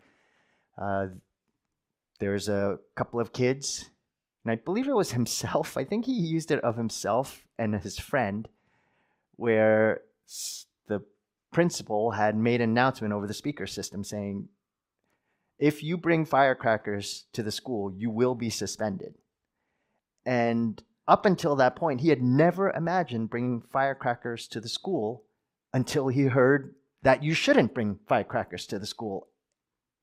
uh, 0.76 1.06
there's 2.20 2.48
a 2.48 2.78
couple 2.94 3.18
of 3.18 3.32
kids 3.32 3.90
and 4.46 4.52
I 4.52 4.62
believe 4.62 4.86
it 4.86 4.94
was 4.94 5.10
himself. 5.20 5.76
I 5.76 5.84
think 5.84 6.06
he 6.06 6.12
used 6.12 6.52
it 6.52 6.60
of 6.60 6.76
himself 6.76 7.44
and 7.58 7.74
his 7.74 7.98
friend, 7.98 8.48
where 9.34 10.02
the 10.86 11.02
principal 11.52 12.12
had 12.12 12.36
made 12.36 12.60
an 12.60 12.70
announcement 12.70 13.12
over 13.12 13.26
the 13.26 13.34
speaker 13.34 13.66
system 13.66 14.04
saying, 14.04 14.48
if 15.58 15.82
you 15.82 15.96
bring 15.96 16.24
firecrackers 16.24 17.26
to 17.32 17.42
the 17.42 17.52
school, 17.52 17.92
you 17.96 18.10
will 18.10 18.34
be 18.34 18.50
suspended. 18.50 19.14
And 20.24 20.82
up 21.08 21.24
until 21.24 21.56
that 21.56 21.76
point, 21.76 22.00
he 22.00 22.08
had 22.08 22.22
never 22.22 22.70
imagined 22.70 23.30
bringing 23.30 23.62
firecrackers 23.62 24.48
to 24.48 24.60
the 24.60 24.68
school 24.68 25.24
until 25.72 26.08
he 26.08 26.24
heard 26.24 26.74
that 27.02 27.22
you 27.22 27.32
shouldn't 27.32 27.74
bring 27.74 27.98
firecrackers 28.08 28.66
to 28.66 28.78
the 28.78 28.86
school. 28.86 29.28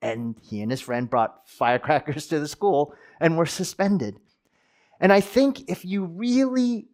And 0.02 0.36
he 0.42 0.62
and 0.62 0.72
his 0.72 0.82
friend 0.82 1.10
brought 1.10 1.48
firecrackers 1.48 2.28
to 2.28 2.40
the 2.40 2.48
school 2.48 2.94
and 3.20 3.38
were 3.38 3.46
suspended. 3.46 4.16
And 5.00 5.12
I 5.12 5.20
think 5.20 5.70
if 5.70 5.84
you 5.84 6.06
really 6.06 6.88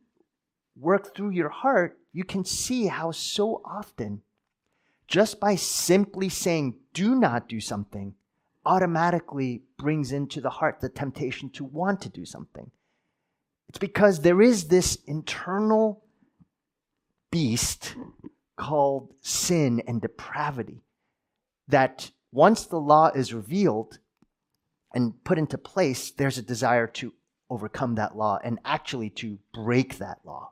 work 0.75 1.15
through 1.15 1.31
your 1.31 1.49
heart, 1.49 1.99
you 2.11 2.23
can 2.23 2.43
see 2.43 2.87
how 2.87 3.11
so 3.11 3.61
often, 3.63 4.21
just 5.07 5.39
by 5.39 5.55
simply 5.55 6.29
saying, 6.29 6.75
do 6.93 7.15
not 7.15 7.47
do 7.47 7.59
something, 7.59 8.15
automatically 8.69 9.63
brings 9.79 10.11
into 10.11 10.39
the 10.39 10.51
heart 10.51 10.79
the 10.79 10.89
temptation 10.89 11.49
to 11.49 11.65
want 11.65 12.01
to 12.01 12.09
do 12.09 12.23
something. 12.23 12.69
It's 13.67 13.79
because 13.79 14.21
there 14.21 14.43
is 14.43 14.67
this 14.67 14.95
internal 15.07 16.03
beast 17.31 17.95
called 18.57 19.15
sin 19.21 19.81
and 19.87 19.99
depravity 19.99 20.83
that 21.67 22.11
once 22.31 22.67
the 22.67 22.79
law 22.79 23.07
is 23.07 23.33
revealed 23.33 23.97
and 24.93 25.23
put 25.23 25.39
into 25.39 25.57
place, 25.57 26.11
there's 26.11 26.37
a 26.37 26.43
desire 26.43 26.85
to 26.85 27.13
overcome 27.49 27.95
that 27.95 28.15
law 28.15 28.37
and 28.43 28.59
actually 28.65 29.09
to 29.09 29.39
break 29.51 29.97
that 29.97 30.19
law. 30.23 30.51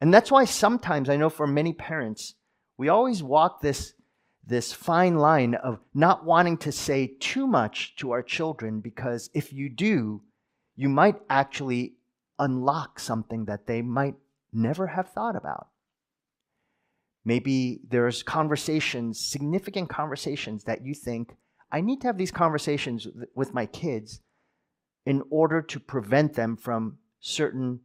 And 0.00 0.12
that's 0.12 0.32
why 0.32 0.46
sometimes 0.46 1.08
I 1.08 1.16
know 1.16 1.30
for 1.30 1.46
many 1.46 1.72
parents, 1.72 2.34
we 2.76 2.88
always 2.88 3.22
walk 3.22 3.60
this, 3.60 3.94
this 4.44 4.72
fine 4.72 5.16
line 5.16 5.54
of 5.54 5.78
not 5.94 6.24
wanting 6.24 6.56
to 6.58 6.72
say 6.72 7.06
too 7.20 7.46
much 7.46 7.94
to 7.96 8.10
our 8.10 8.22
children 8.22 8.80
because 8.80 9.30
if 9.34 9.52
you 9.52 9.68
do, 9.68 10.22
you 10.74 10.88
might 10.88 11.16
actually 11.30 11.94
unlock 12.38 12.98
something 12.98 13.44
that 13.44 13.66
they 13.66 13.82
might 13.82 14.16
never 14.52 14.88
have 14.88 15.10
thought 15.10 15.36
about. 15.36 15.68
Maybe 17.24 17.80
there's 17.88 18.22
conversations, 18.22 19.20
significant 19.20 19.88
conversations 19.88 20.64
that 20.64 20.84
you 20.84 20.94
think, 20.94 21.36
I 21.70 21.80
need 21.80 22.00
to 22.00 22.08
have 22.08 22.18
these 22.18 22.32
conversations 22.32 23.06
with 23.34 23.54
my 23.54 23.66
kids 23.66 24.20
in 25.06 25.22
order 25.30 25.62
to 25.62 25.80
prevent 25.80 26.34
them 26.34 26.56
from 26.56 26.98
certain 27.20 27.80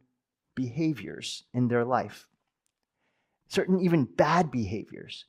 behaviors 0.54 1.44
in 1.54 1.68
their 1.68 1.84
life, 1.84 2.26
certain 3.48 3.80
even 3.80 4.04
bad 4.04 4.50
behaviors. 4.50 5.24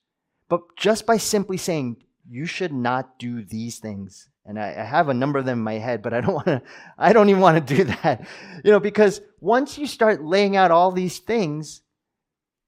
But 0.50 0.62
just 0.76 1.06
by 1.06 1.18
simply 1.18 1.58
saying, 1.58 2.04
you 2.28 2.46
should 2.46 2.74
not 2.74 3.18
do 3.18 3.44
these 3.44 3.80
things. 3.80 4.30
And 4.46 4.60
I, 4.60 4.70
I 4.70 4.84
have 4.84 5.10
a 5.10 5.14
number 5.14 5.40
of 5.40 5.46
them 5.46 5.60
in 5.60 5.64
my 5.64 5.76
head, 5.76 6.02
but 6.02 6.14
I 6.14 6.22
don't 6.22 6.34
want 6.46 6.48
to, 6.48 6.62
I 6.98 7.14
don't 7.14 7.30
even 7.30 7.42
want 7.42 7.66
to 7.66 7.76
do 7.76 7.84
that. 7.86 8.28
You 8.64 8.72
know, 8.72 8.80
because 8.80 9.22
once 9.40 9.78
you 9.78 9.88
start 9.88 10.24
laying 10.24 10.56
out 10.56 10.72
all 10.72 10.92
these 10.92 11.20
things, 11.20 11.82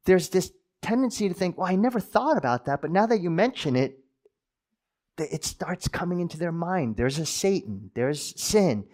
there's 0.06 0.30
this 0.30 0.52
tendency 0.82 1.28
to 1.28 1.34
think, 1.34 1.58
well, 1.58 1.68
I 1.68 1.76
never 1.76 2.00
thought 2.00 2.38
about 2.38 2.66
that. 2.66 2.82
But 2.82 2.92
now 2.92 3.06
that 3.08 3.22
you 3.22 3.30
mention 3.30 3.76
it, 3.76 3.98
it 5.18 5.44
starts 5.44 5.88
coming 5.88 6.20
into 6.20 6.38
their 6.38 6.52
mind. 6.52 6.98
There's 6.98 7.20
a 7.20 7.26
Satan, 7.26 7.92
there's 7.94 8.40
sin. 8.42 8.86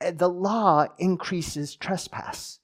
The 0.00 0.28
law 0.28 0.86
increases 0.98 1.76
trespass. 1.76 2.58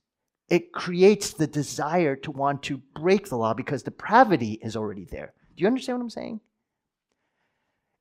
It 0.48 0.72
creates 0.72 1.32
the 1.32 1.48
desire 1.48 2.14
to 2.16 2.30
want 2.30 2.62
to 2.64 2.80
break 2.94 3.28
the 3.28 3.36
law 3.36 3.52
because 3.52 3.82
depravity 3.82 4.60
is 4.62 4.76
already 4.76 5.04
there. 5.04 5.34
Do 5.56 5.62
you 5.62 5.68
understand 5.68 5.98
what 5.98 6.04
I'm 6.04 6.10
saying? 6.10 6.40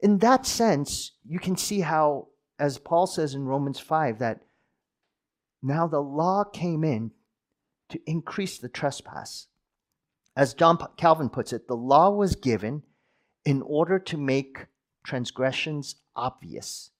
In 0.01 0.17
that 0.19 0.45
sense, 0.45 1.13
you 1.25 1.39
can 1.39 1.55
see 1.55 1.79
how, 1.79 2.27
as 2.59 2.77
Paul 2.77 3.07
says 3.07 3.33
in 3.33 3.45
Romans 3.45 3.79
5, 3.79 4.19
that 4.19 4.41
now 5.63 5.87
the 5.87 6.01
law 6.01 6.43
came 6.43 6.83
in 6.83 7.11
to 7.89 7.99
increase 8.05 8.57
the 8.57 8.69
trespass. 8.69 9.47
As 10.35 10.53
John 10.53 10.77
Calvin 10.97 11.29
puts 11.29 11.53
it, 11.53 11.67
the 11.67 11.77
law 11.77 12.09
was 12.09 12.35
given 12.35 12.83
in 13.45 13.61
order 13.61 13.99
to 13.99 14.17
make 14.17 14.65
transgressions 15.05 15.95
obvious 16.15 16.91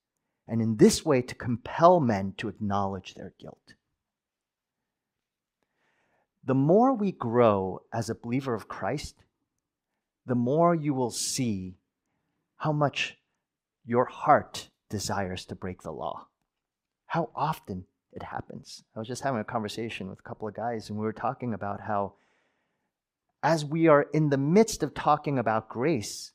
and 0.48 0.62
in 0.62 0.76
this 0.76 1.04
way 1.04 1.20
to 1.20 1.34
compel 1.34 2.00
men 2.00 2.32
to 2.38 2.48
acknowledge 2.48 3.14
their 3.14 3.34
guilt. 3.38 3.74
The 6.44 6.54
more 6.54 6.94
we 6.94 7.12
grow 7.12 7.82
as 7.92 8.08
a 8.08 8.14
believer 8.14 8.54
of 8.54 8.68
Christ, 8.68 9.24
the 10.26 10.34
more 10.34 10.74
you 10.74 10.92
will 10.92 11.10
see 11.10 11.76
how 12.56 12.72
much 12.72 13.16
your 13.84 14.04
heart 14.04 14.68
desires 14.90 15.44
to 15.46 15.54
break 15.54 15.82
the 15.82 15.92
law. 15.92 16.26
How 17.06 17.30
often 17.34 17.86
it 18.12 18.22
happens. 18.22 18.82
I 18.94 18.98
was 18.98 19.08
just 19.08 19.22
having 19.22 19.40
a 19.40 19.44
conversation 19.44 20.08
with 20.08 20.18
a 20.18 20.22
couple 20.22 20.48
of 20.48 20.54
guys, 20.54 20.88
and 20.88 20.98
we 20.98 21.04
were 21.04 21.12
talking 21.12 21.54
about 21.54 21.82
how, 21.82 22.14
as 23.42 23.64
we 23.64 23.88
are 23.88 24.06
in 24.12 24.30
the 24.30 24.38
midst 24.38 24.82
of 24.82 24.94
talking 24.94 25.38
about 25.38 25.68
grace, 25.68 26.32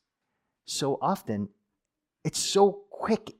so 0.64 0.98
often 1.02 1.48
it's 2.24 2.38
so 2.38 2.84
quick 2.90 3.34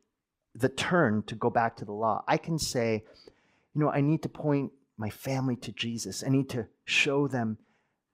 the 0.55 0.69
turn 0.69 1.23
to 1.23 1.35
go 1.35 1.49
back 1.49 1.77
to 1.77 1.85
the 1.85 1.93
law. 1.93 2.25
I 2.27 2.37
can 2.37 2.59
say, 2.59 3.05
you 3.75 3.81
know, 3.81 3.91
I 3.91 4.01
need 4.01 4.23
to 4.23 4.29
point 4.29 4.73
my 4.99 5.09
family 5.09 5.57
to 5.57 5.73
Jesus. 5.73 6.23
I 6.27 6.29
need 6.29 6.51
to 6.51 6.67
show 6.85 7.29
them 7.29 7.59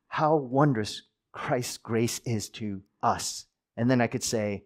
how 0.08 0.36
wondrous 0.36 1.02
Christ's 1.38 1.78
grace 1.78 2.20
is 2.24 2.48
to 2.48 2.82
us. 3.00 3.46
And 3.76 3.88
then 3.88 4.00
I 4.00 4.08
could 4.08 4.24
say, 4.24 4.64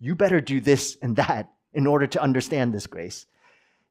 you 0.00 0.16
better 0.16 0.40
do 0.40 0.60
this 0.60 0.98
and 1.00 1.14
that 1.14 1.52
in 1.72 1.86
order 1.86 2.08
to 2.08 2.20
understand 2.20 2.74
this 2.74 2.88
grace. 2.88 3.26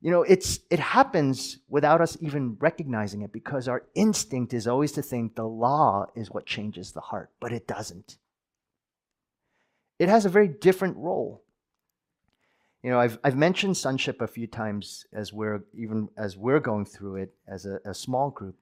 You 0.02 0.12
know, 0.12 0.24
it's 0.24 0.60
it 0.70 0.80
happens 0.80 1.60
without 1.70 2.02
us 2.02 2.18
even 2.20 2.58
recognizing 2.60 3.22
it 3.22 3.32
because 3.32 3.70
our 3.70 3.84
instinct 3.96 4.54
is 4.54 4.68
always 4.68 4.92
to 4.94 5.02
think 5.02 5.36
the 5.36 5.46
law 5.46 6.08
is 6.14 6.30
what 6.30 6.46
changes 6.46 6.92
the 6.92 7.00
heart, 7.00 7.32
but 7.40 7.54
it 7.54 7.68
doesn't. 7.68 8.18
It 9.98 10.10
has 10.10 10.26
a 10.26 10.30
very 10.30 10.50
different 10.50 10.98
role. 10.98 11.42
You 12.84 12.90
know, 12.90 13.00
I've, 13.00 13.18
I've 13.24 13.38
mentioned 13.38 13.78
sonship 13.78 14.20
a 14.20 14.28
few 14.28 14.48
times 14.48 15.06
as 15.14 15.32
we're 15.32 15.64
even 15.74 16.10
as 16.18 16.36
we're 16.36 16.60
going 16.60 16.86
through 16.86 17.16
it 17.16 17.34
as 17.48 17.66
a, 17.66 17.80
a 17.86 17.94
small 17.94 18.30
group. 18.30 18.58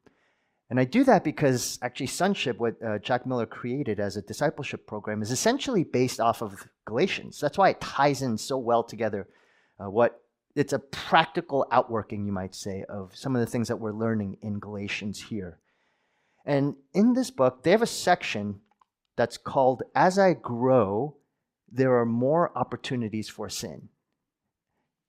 And 0.70 0.80
I 0.80 0.84
do 0.84 1.04
that 1.06 1.24
because 1.24 1.80
actually, 1.82 2.08
Sonship, 2.08 2.60
what 2.60 2.76
uh, 2.84 2.98
Jack 3.00 3.26
Miller 3.26 3.46
created 3.46 4.00
as 4.00 4.18
a 4.18 4.22
discipleship 4.22 4.86
program, 4.86 5.22
is 5.22 5.32
essentially 5.32 5.84
based 5.84 6.20
off 6.20 6.42
of 6.42 6.68
Galatians. 6.86 7.40
That's 7.40 7.58
why 7.58 7.70
it 7.70 7.80
ties 7.80 8.22
in 8.22 8.38
so 8.38 8.58
well 8.58 8.84
together. 8.84 9.28
Uh, 9.80 9.90
what 9.90 10.22
it's 10.56 10.74
a 10.74 10.80
practical 10.80 11.68
outworking, 11.72 12.26
you 12.26 12.32
might 12.32 12.56
say, 12.56 12.84
of 12.90 13.16
some 13.16 13.36
of 13.36 13.40
the 13.40 13.46
things 13.46 13.68
that 13.68 13.78
we're 13.78 13.92
learning 13.92 14.38
in 14.42 14.60
Galatians 14.60 15.22
here. 15.22 15.60
And 16.46 16.76
in 16.94 17.14
this 17.14 17.30
book, 17.30 17.64
they 17.64 17.72
have 17.72 17.82
a 17.82 17.88
section 17.88 18.62
that's 19.16 19.38
called 19.38 19.84
As 19.94 20.18
I 20.18 20.34
Grow, 20.34 21.18
There 21.72 21.96
Are 21.98 22.06
More 22.06 22.58
Opportunities 22.58 23.30
for 23.30 23.50
Sin. 23.50 23.90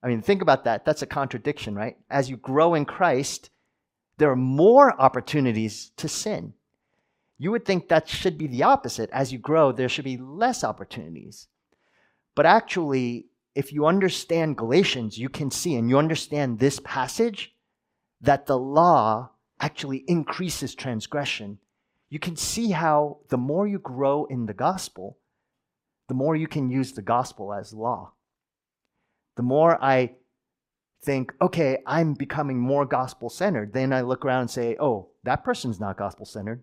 I 0.02 0.08
mean, 0.08 0.22
think 0.22 0.42
about 0.42 0.64
that. 0.64 0.84
That's 0.84 1.02
a 1.02 1.06
contradiction, 1.06 1.74
right? 1.74 1.96
As 2.10 2.28
you 2.30 2.36
grow 2.36 2.74
in 2.74 2.84
Christ, 2.84 3.50
there 4.18 4.30
are 4.30 4.36
more 4.36 5.00
opportunities 5.00 5.90
to 5.96 6.08
sin. 6.08 6.52
You 7.38 7.52
would 7.52 7.64
think 7.64 7.88
that 7.88 8.08
should 8.08 8.36
be 8.36 8.48
the 8.48 8.64
opposite. 8.64 9.10
As 9.10 9.32
you 9.32 9.38
grow, 9.38 9.70
there 9.70 9.88
should 9.88 10.04
be 10.04 10.16
less 10.16 10.64
opportunities. 10.64 11.46
But 12.34 12.44
actually, 12.44 13.26
if 13.54 13.72
you 13.72 13.86
understand 13.86 14.56
Galatians, 14.56 15.18
you 15.18 15.28
can 15.28 15.50
see 15.50 15.76
and 15.76 15.88
you 15.88 15.98
understand 15.98 16.58
this 16.58 16.80
passage 16.84 17.54
that 18.20 18.46
the 18.46 18.58
law 18.58 19.30
actually 19.60 20.04
increases 20.08 20.74
transgression. 20.74 21.58
You 22.10 22.18
can 22.18 22.36
see 22.36 22.70
how 22.70 23.18
the 23.28 23.38
more 23.38 23.68
you 23.68 23.78
grow 23.78 24.24
in 24.24 24.46
the 24.46 24.54
gospel, 24.54 25.18
the 26.08 26.14
more 26.14 26.34
you 26.34 26.48
can 26.48 26.70
use 26.70 26.92
the 26.92 27.02
gospel 27.02 27.52
as 27.52 27.72
law. 27.72 28.12
The 29.36 29.42
more 29.42 29.82
I 29.82 30.14
think, 31.02 31.32
okay, 31.40 31.78
I'm 31.86 32.14
becoming 32.14 32.58
more 32.58 32.84
gospel 32.84 33.30
centered, 33.30 33.72
then 33.72 33.92
I 33.92 34.00
look 34.00 34.24
around 34.24 34.42
and 34.42 34.50
say, 34.50 34.76
oh, 34.80 35.08
that 35.24 35.44
person's 35.44 35.80
not 35.80 35.98
gospel 35.98 36.26
centered. 36.26 36.62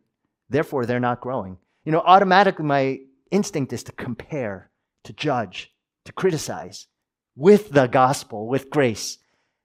Therefore, 0.49 0.85
they're 0.85 0.99
not 0.99 1.21
growing. 1.21 1.57
You 1.85 1.91
know, 1.91 2.01
automatically 2.01 2.65
my 2.65 2.99
instinct 3.31 3.73
is 3.73 3.83
to 3.83 3.91
compare, 3.91 4.69
to 5.03 5.13
judge, 5.13 5.73
to 6.05 6.13
criticize 6.13 6.87
with 7.35 7.71
the 7.71 7.87
gospel, 7.87 8.47
with 8.47 8.69
grace. 8.69 9.17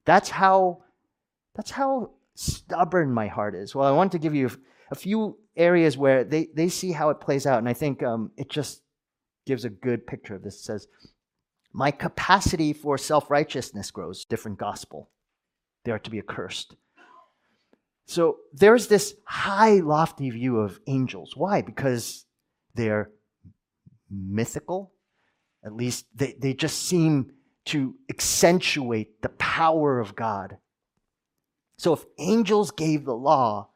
That's 0.05 0.31
how 0.31 0.83
that's 1.55 1.71
how 1.71 2.13
stubborn 2.35 3.13
my 3.13 3.27
heart 3.27 3.55
is. 3.55 3.75
Well, 3.75 3.87
I 3.87 3.97
want 3.97 4.13
to 4.13 4.19
give 4.19 4.35
you 4.35 4.51
a 4.91 4.95
few 4.95 5.39
areas 5.57 5.99
where 5.99 6.25
they, 6.25 6.49
they 6.55 6.69
see 6.69 6.93
how 6.93 7.11
it 7.11 7.21
plays 7.21 7.47
out, 7.47 7.59
and 7.59 7.69
I 7.69 7.75
think 7.75 8.03
um, 8.03 8.31
it 8.37 8.49
just 8.49 8.83
gives 9.47 9.65
a 9.65 9.71
good 9.71 10.07
picture 10.07 10.35
of 10.37 10.43
this. 10.43 10.57
It 10.57 10.63
says, 10.63 10.89
my 11.73 11.91
capacity 11.91 12.73
for 12.73 12.99
self 12.99 13.31
righteousness 13.31 13.91
grows. 13.91 14.25
Different 14.25 14.59
gospel. 14.59 15.11
They 15.85 15.93
are 15.93 15.99
to 15.99 16.11
be 16.11 16.19
accursed. 16.19 16.77
So 18.07 18.39
there's 18.53 18.89
this 18.89 19.15
high, 19.25 19.75
lofty 19.77 20.31
view 20.31 20.59
of 20.59 20.81
angels. 20.87 21.37
Why? 21.37 21.63
Because 21.63 22.27
they're 22.75 23.11
mythical. 24.11 24.93
At 25.65 25.75
least 25.75 26.07
they, 26.15 26.35
they 26.39 26.55
just 26.55 26.83
seem 26.83 27.33
to 27.67 27.95
accentuate 28.09 29.23
the 29.23 29.29
power 29.29 30.01
of 30.01 30.17
God. 30.17 30.57
So 31.77 31.93
if 31.93 32.05
angels 32.19 32.73
gave 32.73 33.05
the 33.05 33.15
law, 33.15 33.71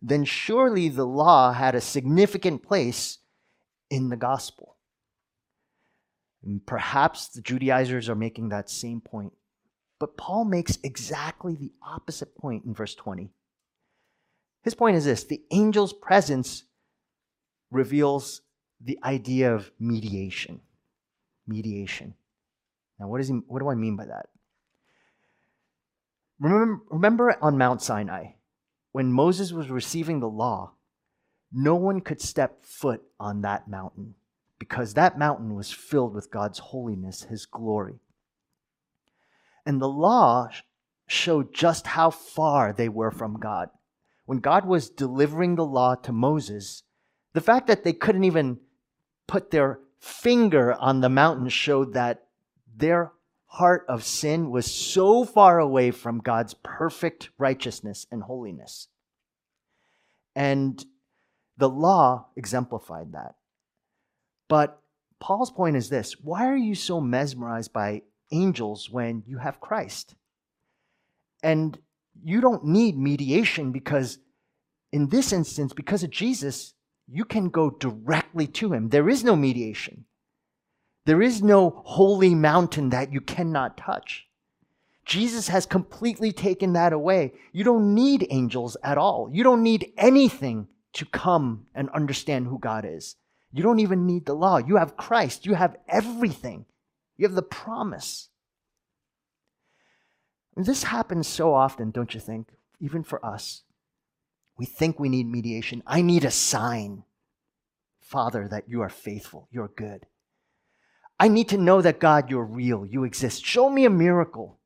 then 0.00 0.24
surely 0.24 0.88
the 0.88 1.06
law 1.06 1.52
had 1.52 1.74
a 1.74 1.80
significant 1.80 2.62
place 2.62 3.18
in 3.90 4.08
the 4.08 4.16
gospel. 4.16 4.73
And 6.44 6.64
perhaps 6.66 7.28
the 7.28 7.40
Judaizers 7.40 8.08
are 8.08 8.14
making 8.14 8.50
that 8.50 8.68
same 8.68 9.00
point. 9.00 9.32
But 9.98 10.16
Paul 10.16 10.44
makes 10.44 10.78
exactly 10.82 11.56
the 11.56 11.72
opposite 11.82 12.36
point 12.36 12.64
in 12.64 12.74
verse 12.74 12.94
20. 12.94 13.30
His 14.62 14.74
point 14.74 14.96
is 14.96 15.04
this 15.04 15.24
the 15.24 15.42
angel's 15.50 15.92
presence 15.92 16.64
reveals 17.70 18.42
the 18.80 18.98
idea 19.02 19.54
of 19.54 19.70
mediation. 19.80 20.60
Mediation. 21.46 22.14
Now, 22.98 23.08
what, 23.08 23.20
is 23.20 23.28
he, 23.28 23.34
what 23.34 23.60
do 23.60 23.68
I 23.68 23.74
mean 23.74 23.96
by 23.96 24.06
that? 24.06 24.26
Remember, 26.38 26.82
remember 26.90 27.36
on 27.40 27.58
Mount 27.58 27.82
Sinai, 27.82 28.32
when 28.92 29.12
Moses 29.12 29.52
was 29.52 29.70
receiving 29.70 30.20
the 30.20 30.28
law, 30.28 30.72
no 31.52 31.74
one 31.74 32.00
could 32.00 32.20
step 32.20 32.64
foot 32.64 33.02
on 33.18 33.42
that 33.42 33.68
mountain 33.68 34.14
because 34.58 34.94
that 34.94 35.18
mountain 35.18 35.54
was 35.54 35.70
filled 35.70 36.14
with 36.14 36.30
God's 36.30 36.58
holiness, 36.58 37.24
His 37.24 37.46
glory. 37.46 38.00
And 39.66 39.80
the 39.80 39.88
law 39.88 40.48
showed 41.06 41.54
just 41.54 41.86
how 41.86 42.10
far 42.10 42.72
they 42.72 42.88
were 42.88 43.10
from 43.10 43.38
God. 43.38 43.68
When 44.26 44.38
God 44.38 44.64
was 44.64 44.88
delivering 44.88 45.56
the 45.56 45.66
law 45.66 45.94
to 45.96 46.12
Moses, 46.12 46.82
the 47.34 47.40
fact 47.40 47.66
that 47.66 47.84
they 47.84 47.92
couldn't 47.92 48.24
even 48.24 48.58
put 49.26 49.50
their 49.50 49.80
finger 49.98 50.72
on 50.74 51.00
the 51.00 51.08
mountain 51.08 51.48
showed 51.48 51.94
that 51.94 52.26
their 52.76 53.12
heart 53.46 53.84
of 53.88 54.04
sin 54.04 54.50
was 54.50 54.70
so 54.70 55.24
far 55.24 55.58
away 55.58 55.90
from 55.90 56.18
God's 56.18 56.54
perfect 56.62 57.30
righteousness 57.38 58.06
and 58.10 58.22
holiness. 58.22 58.88
And 60.34 60.84
the 61.56 61.68
law 61.68 62.26
exemplified 62.36 63.12
that. 63.12 63.34
But 64.48 64.80
Paul's 65.20 65.50
point 65.50 65.76
is 65.76 65.88
this 65.88 66.20
why 66.20 66.46
are 66.46 66.56
you 66.56 66.74
so 66.74 67.00
mesmerized 67.00 67.72
by 67.72 68.02
angels 68.32 68.90
when 68.90 69.22
you 69.26 69.38
have 69.38 69.60
Christ? 69.60 70.14
And 71.42 71.78
you 72.22 72.40
don't 72.40 72.64
need 72.64 72.96
mediation 72.96 73.72
because, 73.72 74.18
in 74.92 75.08
this 75.08 75.32
instance, 75.32 75.72
because 75.72 76.02
of 76.02 76.10
Jesus, 76.10 76.74
you 77.06 77.24
can 77.24 77.48
go 77.48 77.70
directly 77.70 78.46
to 78.46 78.72
him. 78.72 78.88
There 78.88 79.08
is 79.08 79.24
no 79.24 79.36
mediation. 79.36 80.06
There 81.06 81.20
is 81.20 81.42
no 81.42 81.82
holy 81.84 82.34
mountain 82.34 82.90
that 82.90 83.12
you 83.12 83.20
cannot 83.20 83.76
touch. 83.76 84.26
Jesus 85.04 85.48
has 85.48 85.66
completely 85.66 86.32
taken 86.32 86.72
that 86.72 86.94
away. 86.94 87.34
You 87.52 87.62
don't 87.62 87.94
need 87.94 88.26
angels 88.30 88.76
at 88.82 88.96
all. 88.96 89.28
You 89.30 89.42
don't 89.42 89.62
need 89.62 89.92
anything 89.98 90.68
to 90.94 91.04
come 91.04 91.66
and 91.74 91.90
understand 91.90 92.46
who 92.46 92.58
God 92.58 92.86
is. 92.88 93.16
You 93.54 93.62
don't 93.62 93.78
even 93.78 94.04
need 94.04 94.26
the 94.26 94.34
law. 94.34 94.56
You 94.58 94.76
have 94.76 94.96
Christ. 94.96 95.46
You 95.46 95.54
have 95.54 95.76
everything. 95.88 96.66
You 97.16 97.24
have 97.28 97.36
the 97.36 97.42
promise. 97.42 98.28
This 100.56 100.82
happens 100.82 101.28
so 101.28 101.54
often, 101.54 101.92
don't 101.92 102.14
you 102.14 102.20
think? 102.20 102.48
Even 102.80 103.04
for 103.04 103.24
us. 103.24 103.62
We 104.58 104.66
think 104.66 104.98
we 104.98 105.08
need 105.08 105.28
mediation. 105.28 105.84
I 105.86 106.02
need 106.02 106.24
a 106.24 106.32
sign, 106.32 107.04
Father, 108.00 108.48
that 108.48 108.68
you 108.68 108.82
are 108.82 108.88
faithful, 108.88 109.48
you're 109.52 109.68
good. 109.68 110.06
I 111.20 111.28
need 111.28 111.48
to 111.50 111.56
know 111.56 111.80
that 111.80 112.00
God, 112.00 112.30
you're 112.30 112.44
real, 112.44 112.84
you 112.84 113.04
exist. 113.04 113.44
Show 113.44 113.70
me 113.70 113.84
a 113.84 113.90
miracle. 113.90 114.58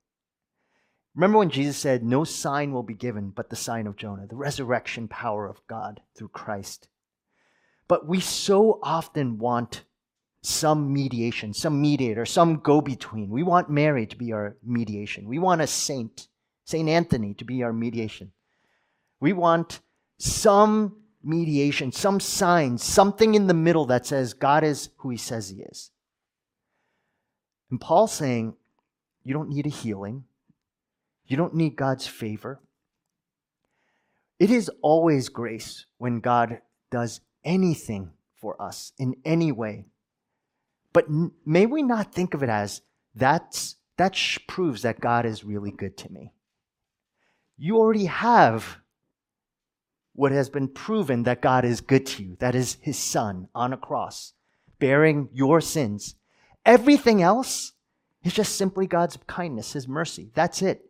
Remember 1.14 1.38
when 1.38 1.50
Jesus 1.50 1.76
said, 1.76 2.02
No 2.02 2.24
sign 2.24 2.72
will 2.72 2.82
be 2.82 2.94
given 2.94 3.30
but 3.30 3.50
the 3.50 3.56
sign 3.56 3.86
of 3.86 3.96
Jonah, 3.96 4.26
the 4.26 4.36
resurrection 4.36 5.08
power 5.08 5.46
of 5.46 5.60
God 5.66 6.00
through 6.16 6.28
Christ. 6.28 6.88
But 7.88 8.06
we 8.06 8.20
so 8.20 8.78
often 8.82 9.38
want 9.38 9.84
some 10.42 10.92
mediation, 10.92 11.52
some 11.52 11.80
mediator, 11.80 12.24
some 12.24 12.56
go 12.56 12.80
between. 12.80 13.30
We 13.30 13.42
want 13.42 13.70
Mary 13.70 14.06
to 14.06 14.16
be 14.16 14.32
our 14.32 14.56
mediation. 14.62 15.26
We 15.26 15.38
want 15.38 15.62
a 15.62 15.66
saint, 15.66 16.28
St. 16.64 16.88
Anthony, 16.88 17.34
to 17.34 17.44
be 17.44 17.62
our 17.62 17.72
mediation. 17.72 18.32
We 19.20 19.32
want 19.32 19.80
some 20.18 20.96
mediation, 21.24 21.90
some 21.90 22.20
sign, 22.20 22.78
something 22.78 23.34
in 23.34 23.46
the 23.46 23.54
middle 23.54 23.86
that 23.86 24.06
says 24.06 24.34
God 24.34 24.62
is 24.64 24.90
who 24.98 25.10
he 25.10 25.16
says 25.16 25.48
he 25.48 25.62
is. 25.62 25.90
And 27.70 27.80
Paul's 27.80 28.12
saying, 28.12 28.54
you 29.24 29.34
don't 29.34 29.50
need 29.50 29.66
a 29.66 29.70
healing. 29.70 30.24
You 31.26 31.36
don't 31.36 31.54
need 31.54 31.76
God's 31.76 32.06
favor. 32.06 32.60
It 34.38 34.50
is 34.50 34.70
always 34.80 35.28
grace 35.28 35.84
when 35.98 36.20
God 36.20 36.60
does 36.90 37.20
anything 37.44 38.12
for 38.40 38.60
us 38.60 38.92
in 38.98 39.16
any 39.24 39.52
way. 39.52 39.86
But 40.92 41.06
may 41.46 41.66
we 41.66 41.82
not 41.82 42.14
think 42.14 42.34
of 42.34 42.42
it 42.42 42.48
as 42.48 42.82
that's, 43.14 43.76
that 43.96 44.16
sh- 44.16 44.38
proves 44.46 44.82
that 44.82 45.00
God 45.00 45.26
is 45.26 45.44
really 45.44 45.70
good 45.72 45.96
to 45.98 46.12
me. 46.12 46.32
You 47.56 47.78
already 47.78 48.06
have 48.06 48.78
what 50.14 50.32
has 50.32 50.50
been 50.50 50.68
proven 50.68 51.24
that 51.24 51.42
God 51.42 51.64
is 51.64 51.80
good 51.80 52.06
to 52.06 52.24
you. 52.24 52.36
That 52.40 52.54
is 52.54 52.78
his 52.80 52.98
son 52.98 53.48
on 53.54 53.72
a 53.72 53.76
cross, 53.76 54.32
bearing 54.78 55.28
your 55.32 55.60
sins. 55.60 56.16
Everything 56.66 57.22
else 57.22 57.72
It's 58.24 58.34
just 58.34 58.56
simply 58.56 58.86
God's 58.86 59.18
kindness, 59.26 59.72
His 59.72 59.88
mercy. 59.88 60.30
That's 60.34 60.60
it. 60.62 60.84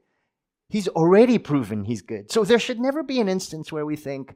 He's 0.68 0.88
already 0.88 1.38
proven 1.38 1.84
He's 1.84 2.02
good. 2.02 2.32
So 2.32 2.44
there 2.44 2.58
should 2.58 2.80
never 2.80 3.02
be 3.02 3.20
an 3.20 3.28
instance 3.28 3.70
where 3.70 3.86
we 3.86 3.96
think, 3.96 4.34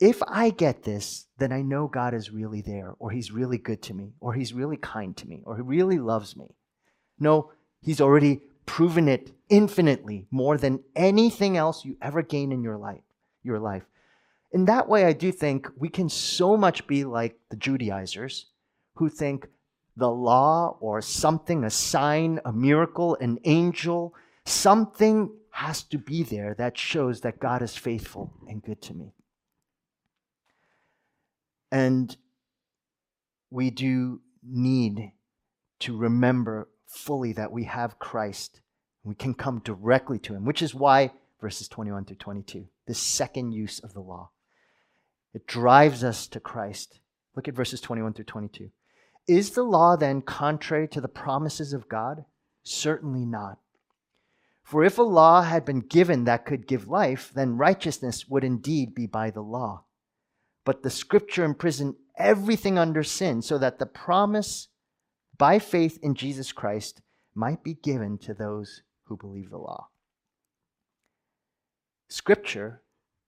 if 0.00 0.22
I 0.26 0.50
get 0.50 0.84
this, 0.84 1.26
then 1.38 1.52
I 1.52 1.62
know 1.62 1.88
God 1.88 2.14
is 2.14 2.30
really 2.30 2.60
there, 2.60 2.94
or 2.98 3.10
He's 3.10 3.32
really 3.32 3.58
good 3.58 3.82
to 3.82 3.94
me, 3.94 4.12
or 4.20 4.32
He's 4.32 4.52
really 4.52 4.76
kind 4.76 5.16
to 5.16 5.28
me, 5.28 5.42
or 5.44 5.56
He 5.56 5.62
really 5.62 5.98
loves 5.98 6.36
me. 6.36 6.54
No, 7.18 7.52
He's 7.80 8.00
already 8.00 8.40
proven 8.66 9.08
it 9.08 9.32
infinitely 9.48 10.26
more 10.30 10.58
than 10.58 10.84
anything 10.94 11.56
else 11.56 11.84
you 11.84 11.96
ever 12.02 12.22
gain 12.22 12.52
in 12.52 12.62
your 12.62 12.76
life. 12.76 13.02
Your 13.42 13.58
life. 13.58 13.84
In 14.52 14.66
that 14.66 14.88
way, 14.88 15.04
I 15.04 15.12
do 15.12 15.32
think 15.32 15.68
we 15.76 15.88
can 15.88 16.08
so 16.08 16.56
much 16.56 16.86
be 16.86 17.04
like 17.04 17.38
the 17.50 17.56
Judaizers 17.56 18.46
who 18.94 19.08
think 19.08 19.48
the 19.96 20.10
law 20.10 20.76
or 20.80 21.02
something, 21.02 21.64
a 21.64 21.70
sign, 21.70 22.40
a 22.44 22.52
miracle, 22.52 23.16
an 23.20 23.38
angel, 23.44 24.14
something 24.44 25.30
has 25.50 25.82
to 25.82 25.98
be 25.98 26.22
there 26.22 26.54
that 26.54 26.78
shows 26.78 27.20
that 27.22 27.40
God 27.40 27.62
is 27.62 27.76
faithful 27.76 28.32
and 28.48 28.62
good 28.62 28.80
to 28.82 28.94
me. 28.94 29.12
And 31.70 32.16
we 33.50 33.70
do 33.70 34.20
need 34.42 35.12
to 35.80 35.96
remember 35.96 36.68
fully 36.86 37.32
that 37.34 37.52
we 37.52 37.64
have 37.64 37.98
Christ. 37.98 38.60
We 39.04 39.14
can 39.14 39.34
come 39.34 39.60
directly 39.64 40.18
to 40.20 40.34
Him, 40.34 40.44
which 40.44 40.62
is 40.62 40.74
why 40.74 41.12
verses 41.40 41.68
21 41.68 42.04
through 42.04 42.16
22, 42.16 42.66
the 42.86 42.94
second 42.94 43.52
use 43.52 43.78
of 43.80 43.94
the 43.94 44.00
law. 44.00 44.30
It 45.34 45.46
drives 45.46 46.02
us 46.02 46.26
to 46.28 46.40
Christ. 46.40 47.00
Look 47.36 47.48
at 47.48 47.54
verses 47.54 47.80
21 47.80 48.14
through 48.14 48.24
22. 48.24 48.70
Is 49.28 49.50
the 49.50 49.62
law 49.62 49.94
then 49.94 50.22
contrary 50.22 50.88
to 50.88 51.00
the 51.00 51.08
promises 51.08 51.72
of 51.72 51.88
God? 51.88 52.24
Certainly 52.62 53.26
not. 53.26 53.58
For 54.62 54.84
if 54.84 54.98
a 54.98 55.02
law 55.02 55.42
had 55.42 55.64
been 55.64 55.80
given 55.80 56.24
that 56.24 56.44
could 56.44 56.66
give 56.66 56.88
life, 56.88 57.30
then 57.34 57.56
righteousness 57.56 58.28
would 58.28 58.44
indeed 58.44 58.94
be 58.94 59.06
by 59.06 59.30
the 59.30 59.40
law. 59.40 59.84
But 60.68 60.82
the 60.82 60.90
scripture 60.90 61.44
imprisoned 61.44 61.94
everything 62.18 62.78
under 62.78 63.02
sin 63.02 63.40
so 63.40 63.56
that 63.56 63.78
the 63.78 63.86
promise 63.86 64.68
by 65.38 65.58
faith 65.58 65.98
in 66.02 66.14
Jesus 66.14 66.52
Christ 66.52 67.00
might 67.34 67.64
be 67.64 67.72
given 67.72 68.18
to 68.18 68.34
those 68.34 68.82
who 69.04 69.16
believe 69.16 69.48
the 69.48 69.56
law. 69.56 69.88
Scripture 72.10 72.82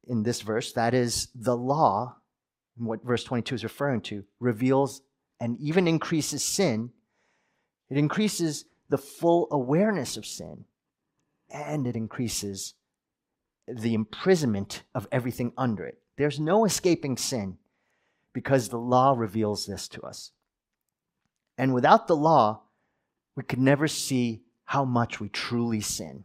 in 0.06 0.22
this 0.22 0.42
verse, 0.42 0.74
that 0.74 0.92
is 0.92 1.28
the 1.34 1.56
law, 1.56 2.16
what 2.76 3.02
verse 3.02 3.24
22 3.24 3.54
is 3.54 3.64
referring 3.64 4.02
to, 4.02 4.24
reveals 4.38 5.00
and 5.40 5.58
even 5.58 5.88
increases 5.88 6.44
sin. 6.44 6.90
It 7.88 7.96
increases 7.96 8.66
the 8.90 8.98
full 8.98 9.48
awareness 9.50 10.18
of 10.18 10.26
sin, 10.26 10.66
and 11.48 11.86
it 11.86 11.96
increases 11.96 12.74
the 13.66 13.94
imprisonment 13.94 14.82
of 14.94 15.08
everything 15.10 15.54
under 15.56 15.86
it. 15.86 15.99
There's 16.20 16.38
no 16.38 16.66
escaping 16.66 17.16
sin 17.16 17.56
because 18.34 18.68
the 18.68 18.76
law 18.76 19.14
reveals 19.16 19.64
this 19.64 19.88
to 19.88 20.02
us. 20.02 20.32
And 21.56 21.72
without 21.72 22.08
the 22.08 22.14
law, 22.14 22.64
we 23.36 23.42
could 23.42 23.58
never 23.58 23.88
see 23.88 24.42
how 24.64 24.84
much 24.84 25.18
we 25.18 25.30
truly 25.30 25.80
sin, 25.80 26.24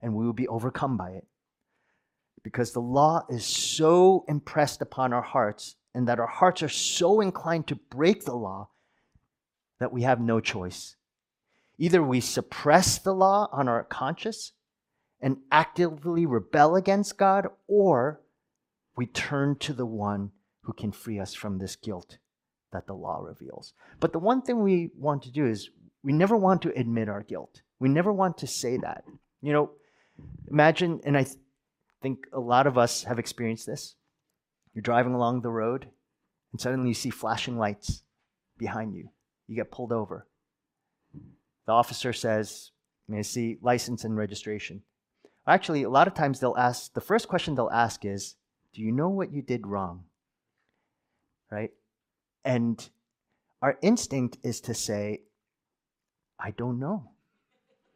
and 0.00 0.14
we 0.14 0.24
will 0.24 0.32
be 0.32 0.48
overcome 0.48 0.96
by 0.96 1.10
it. 1.10 1.26
Because 2.42 2.72
the 2.72 2.80
law 2.80 3.26
is 3.28 3.44
so 3.44 4.24
impressed 4.28 4.80
upon 4.80 5.12
our 5.12 5.20
hearts, 5.20 5.76
and 5.94 6.08
that 6.08 6.18
our 6.18 6.26
hearts 6.26 6.62
are 6.62 6.70
so 6.70 7.20
inclined 7.20 7.66
to 7.66 7.76
break 7.90 8.24
the 8.24 8.34
law 8.34 8.70
that 9.78 9.92
we 9.92 10.04
have 10.04 10.22
no 10.22 10.40
choice. 10.40 10.96
Either 11.76 12.02
we 12.02 12.20
suppress 12.20 12.96
the 12.96 13.12
law 13.12 13.50
on 13.52 13.68
our 13.68 13.84
conscience 13.84 14.52
and 15.20 15.36
actively 15.50 16.24
rebel 16.24 16.76
against 16.76 17.18
God, 17.18 17.48
or 17.68 18.22
we 18.96 19.06
turn 19.06 19.56
to 19.56 19.72
the 19.72 19.86
one 19.86 20.32
who 20.62 20.72
can 20.72 20.92
free 20.92 21.18
us 21.18 21.34
from 21.34 21.58
this 21.58 21.76
guilt 21.76 22.18
that 22.72 22.86
the 22.86 22.94
law 22.94 23.18
reveals. 23.18 23.74
But 24.00 24.12
the 24.12 24.18
one 24.18 24.42
thing 24.42 24.62
we 24.62 24.90
want 24.96 25.22
to 25.24 25.30
do 25.30 25.46
is 25.46 25.70
we 26.02 26.12
never 26.12 26.36
want 26.36 26.62
to 26.62 26.78
admit 26.78 27.08
our 27.08 27.22
guilt. 27.22 27.62
We 27.78 27.88
never 27.88 28.12
want 28.12 28.38
to 28.38 28.46
say 28.46 28.76
that. 28.78 29.04
You 29.40 29.52
know, 29.52 29.70
imagine, 30.50 31.00
and 31.04 31.16
I 31.16 31.24
th- 31.24 31.36
think 32.00 32.26
a 32.32 32.40
lot 32.40 32.66
of 32.66 32.78
us 32.78 33.04
have 33.04 33.18
experienced 33.18 33.66
this. 33.66 33.94
You're 34.74 34.82
driving 34.82 35.14
along 35.14 35.42
the 35.42 35.50
road, 35.50 35.88
and 36.52 36.60
suddenly 36.60 36.88
you 36.88 36.94
see 36.94 37.10
flashing 37.10 37.58
lights 37.58 38.02
behind 38.58 38.94
you. 38.94 39.10
You 39.46 39.56
get 39.56 39.70
pulled 39.70 39.92
over. 39.92 40.26
The 41.66 41.72
officer 41.72 42.12
says, 42.12 42.70
May 43.08 43.18
I 43.18 43.22
see 43.22 43.58
license 43.60 44.04
and 44.04 44.16
registration? 44.16 44.82
Actually, 45.46 45.82
a 45.82 45.90
lot 45.90 46.06
of 46.06 46.14
times 46.14 46.40
they'll 46.40 46.56
ask, 46.56 46.94
the 46.94 47.00
first 47.00 47.28
question 47.28 47.54
they'll 47.54 47.70
ask 47.70 48.04
is, 48.04 48.36
Do 48.74 48.82
you 48.82 48.92
know 48.92 49.08
what 49.08 49.32
you 49.32 49.42
did 49.42 49.66
wrong? 49.66 50.04
Right? 51.50 51.70
And 52.44 52.88
our 53.60 53.78
instinct 53.82 54.38
is 54.42 54.60
to 54.62 54.74
say, 54.74 55.22
I 56.38 56.50
don't 56.52 56.78
know. 56.78 57.10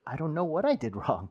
I 0.07 0.17
don't 0.17 0.35
know 0.35 0.45
what 0.45 0.65
I 0.65 0.77
did 0.77 0.95
wrong. 0.95 1.31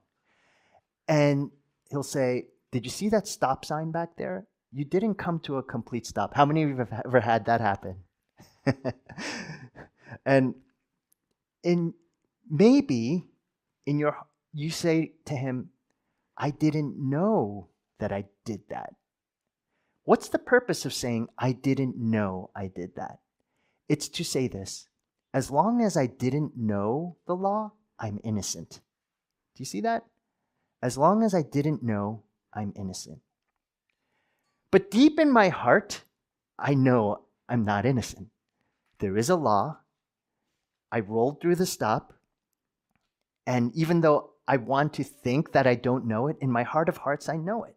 And 1.07 1.51
he'll 1.89 2.03
say, 2.03 2.47
Did 2.71 2.85
you 2.85 2.91
see 2.91 3.09
that 3.09 3.27
stop 3.27 3.63
sign 3.63 3.91
back 3.91 4.17
there? 4.17 4.47
You 4.73 4.83
didn't 4.83 5.15
come 5.15 5.39
to 5.41 5.57
a 5.57 5.63
complete 5.63 6.05
stop. 6.05 6.35
How 6.35 6.45
many 6.45 6.63
of 6.63 6.69
you 6.69 6.77
have 6.77 7.01
ever 7.05 7.21
had 7.21 7.45
that 7.45 7.61
happen? 7.61 7.97
and 10.25 10.55
in 11.63 11.93
maybe 12.49 13.25
in 13.85 13.99
your 13.99 14.17
you 14.53 14.69
say 14.69 15.13
to 15.25 15.35
him, 15.35 15.69
I 16.37 16.49
didn't 16.49 16.97
know 16.97 17.69
that 17.99 18.11
I 18.11 18.25
did 18.43 18.61
that. 18.69 18.93
What's 20.05 20.29
the 20.29 20.39
purpose 20.39 20.85
of 20.85 20.93
saying, 20.93 21.29
I 21.37 21.51
didn't 21.51 21.97
know 21.97 22.51
I 22.55 22.67
did 22.67 22.95
that? 22.95 23.19
It's 23.89 24.07
to 24.09 24.23
say 24.23 24.47
this 24.47 24.87
as 25.33 25.51
long 25.51 25.81
as 25.83 25.97
I 25.97 26.05
didn't 26.05 26.53
know 26.55 27.17
the 27.27 27.35
law, 27.35 27.73
I'm 27.99 28.21
innocent. 28.23 28.79
Do 29.55 29.61
you 29.61 29.65
see 29.65 29.81
that? 29.81 30.05
As 30.81 30.97
long 30.97 31.23
as 31.23 31.33
I 31.33 31.41
didn't 31.41 31.83
know, 31.83 32.23
I'm 32.53 32.71
innocent. 32.75 33.19
But 34.71 34.89
deep 34.89 35.19
in 35.19 35.31
my 35.31 35.49
heart, 35.49 36.03
I 36.57 36.73
know 36.73 37.25
I'm 37.49 37.65
not 37.65 37.85
innocent. 37.85 38.29
There 38.99 39.17
is 39.17 39.29
a 39.29 39.35
law. 39.35 39.79
I 40.91 41.01
rolled 41.01 41.41
through 41.41 41.55
the 41.55 41.65
stop. 41.65 42.13
And 43.45 43.75
even 43.75 44.01
though 44.01 44.31
I 44.47 44.57
want 44.57 44.93
to 44.93 45.03
think 45.03 45.51
that 45.51 45.67
I 45.67 45.75
don't 45.75 46.05
know 46.05 46.27
it, 46.27 46.37
in 46.39 46.51
my 46.51 46.63
heart 46.63 46.89
of 46.89 46.97
hearts, 46.97 47.27
I 47.27 47.37
know 47.37 47.63
it. 47.63 47.75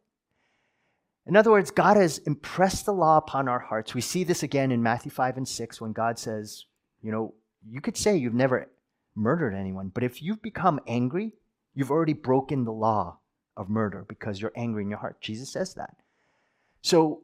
In 1.29 1.37
other 1.37 1.51
words, 1.51 1.71
God 1.71 1.99
has 1.99 2.19
impressed 2.19 2.87
the 2.87 2.95
law 2.95 3.19
upon 3.19 3.49
our 3.49 3.59
hearts. 3.59 3.95
We 3.95 4.01
see 4.01 4.25
this 4.25 4.43
again 4.43 4.73
in 4.73 4.83
Matthew 4.83 5.11
5 5.11 5.37
and 5.37 5.47
6 5.47 5.79
when 5.79 5.93
God 5.93 6.19
says, 6.19 6.65
you 7.03 7.13
know, 7.13 7.35
you 7.69 7.83
could 7.83 7.99
say 7.99 8.17
you've 8.17 8.33
never 8.33 8.71
murdered 9.15 9.55
anyone, 9.55 9.89
but 9.89 10.05
if 10.05 10.23
you've 10.23 10.41
become 10.41 10.81
angry, 10.87 11.35
you've 11.75 11.91
already 11.91 12.15
broken 12.15 12.65
the 12.65 12.73
law 12.73 13.19
of 13.59 13.69
murder 13.69 14.07
because 14.09 14.41
you're 14.41 14.53
angry 14.57 14.85
in 14.85 14.89
your 14.89 15.01
heart. 15.01 15.21
Jesus 15.21 15.51
says 15.51 15.75
that. 15.75 15.97
So 16.81 17.21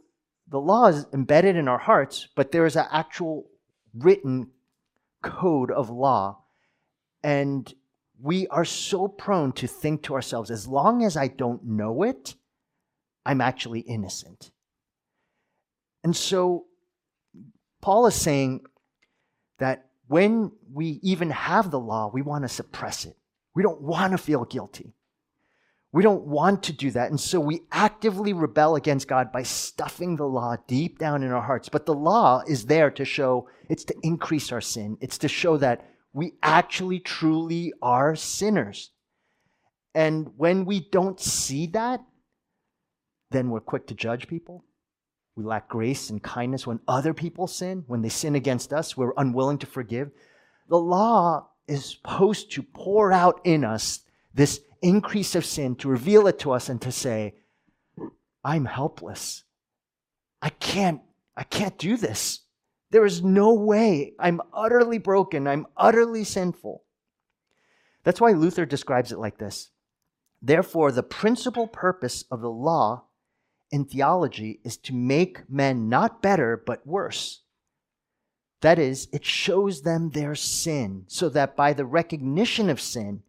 the 0.48 0.60
law 0.60 0.88
is 0.88 1.06
embedded 1.14 1.56
in 1.56 1.66
our 1.66 1.78
hearts, 1.78 2.28
but 2.34 2.52
there 2.52 2.66
is 2.66 2.76
an 2.76 2.86
actual 2.90 3.46
written 3.94 4.50
code 5.22 5.70
of 5.70 5.88
law. 5.88 6.42
And 7.22 7.72
we 8.20 8.48
are 8.48 8.66
so 8.66 9.08
prone 9.08 9.52
to 9.52 9.66
think 9.66 10.02
to 10.02 10.14
ourselves, 10.14 10.50
as 10.50 10.68
long 10.68 11.02
as 11.02 11.16
I 11.16 11.28
don't 11.28 11.64
know 11.64 12.02
it, 12.02 12.34
I'm 13.24 13.40
actually 13.40 13.80
innocent. 13.80 14.50
And 16.02 16.14
so 16.14 16.66
Paul 17.80 18.06
is 18.06 18.14
saying 18.14 18.66
that 19.58 19.86
when 20.06 20.52
we 20.72 21.00
even 21.02 21.30
have 21.30 21.70
the 21.70 21.80
law, 21.80 22.10
we 22.12 22.22
want 22.22 22.44
to 22.44 22.48
suppress 22.48 23.04
it. 23.06 23.16
We 23.54 23.62
don't 23.62 23.80
want 23.80 24.12
to 24.12 24.18
feel 24.18 24.44
guilty. 24.44 24.94
We 25.92 26.02
don't 26.02 26.24
want 26.24 26.64
to 26.64 26.72
do 26.72 26.90
that. 26.90 27.10
And 27.10 27.20
so 27.20 27.38
we 27.38 27.62
actively 27.70 28.32
rebel 28.32 28.74
against 28.74 29.06
God 29.06 29.30
by 29.30 29.44
stuffing 29.44 30.16
the 30.16 30.26
law 30.26 30.56
deep 30.66 30.98
down 30.98 31.22
in 31.22 31.30
our 31.30 31.40
hearts. 31.40 31.68
But 31.68 31.86
the 31.86 31.94
law 31.94 32.42
is 32.48 32.66
there 32.66 32.90
to 32.90 33.04
show, 33.04 33.48
it's 33.68 33.84
to 33.84 33.94
increase 34.02 34.50
our 34.50 34.60
sin, 34.60 34.98
it's 35.00 35.18
to 35.18 35.28
show 35.28 35.56
that 35.58 35.88
we 36.12 36.32
actually 36.42 36.98
truly 36.98 37.72
are 37.80 38.16
sinners. 38.16 38.90
And 39.94 40.32
when 40.36 40.64
we 40.64 40.80
don't 40.90 41.20
see 41.20 41.68
that, 41.68 42.02
then 43.34 43.50
we're 43.50 43.60
quick 43.60 43.86
to 43.88 43.94
judge 43.94 44.28
people. 44.28 44.64
We 45.36 45.44
lack 45.44 45.68
grace 45.68 46.10
and 46.10 46.22
kindness 46.22 46.66
when 46.66 46.80
other 46.86 47.12
people 47.12 47.46
sin, 47.46 47.84
when 47.86 48.02
they 48.02 48.08
sin 48.08 48.36
against 48.36 48.72
us, 48.72 48.96
we're 48.96 49.12
unwilling 49.16 49.58
to 49.58 49.66
forgive. 49.66 50.10
The 50.68 50.78
law 50.78 51.48
is 51.66 51.84
supposed 51.84 52.52
to 52.52 52.62
pour 52.62 53.12
out 53.12 53.40
in 53.44 53.64
us 53.64 54.00
this 54.32 54.60
increase 54.82 55.34
of 55.34 55.44
sin, 55.44 55.74
to 55.76 55.88
reveal 55.88 56.26
it 56.26 56.38
to 56.40 56.52
us 56.52 56.68
and 56.68 56.80
to 56.82 56.92
say, 56.92 57.34
I'm 58.44 58.66
helpless. 58.66 59.44
I 60.42 60.50
can't, 60.50 61.00
I 61.36 61.42
can't 61.44 61.78
do 61.78 61.96
this. 61.96 62.40
There 62.90 63.04
is 63.04 63.22
no 63.22 63.54
way. 63.54 64.12
I'm 64.20 64.40
utterly 64.52 64.98
broken. 64.98 65.48
I'm 65.48 65.66
utterly 65.76 66.22
sinful. 66.22 66.84
That's 68.04 68.20
why 68.20 68.32
Luther 68.32 68.66
describes 68.66 69.10
it 69.10 69.18
like 69.18 69.38
this 69.38 69.70
Therefore, 70.40 70.92
the 70.92 71.02
principal 71.02 71.66
purpose 71.66 72.24
of 72.30 72.40
the 72.40 72.50
law 72.50 73.06
in 73.74 73.84
theology 73.84 74.60
is 74.62 74.76
to 74.76 74.94
make 74.94 75.50
men 75.50 75.88
not 75.88 76.22
better, 76.22 76.62
but 76.64 76.86
worse. 76.86 77.40
That 78.60 78.78
is, 78.78 79.08
it 79.12 79.24
shows 79.24 79.82
them 79.82 80.10
their 80.10 80.36
sin, 80.36 81.06
so 81.08 81.28
that 81.30 81.56
by 81.56 81.72
the 81.72 81.84
recognition 81.84 82.70
of 82.70 82.80
sin, 82.80 83.24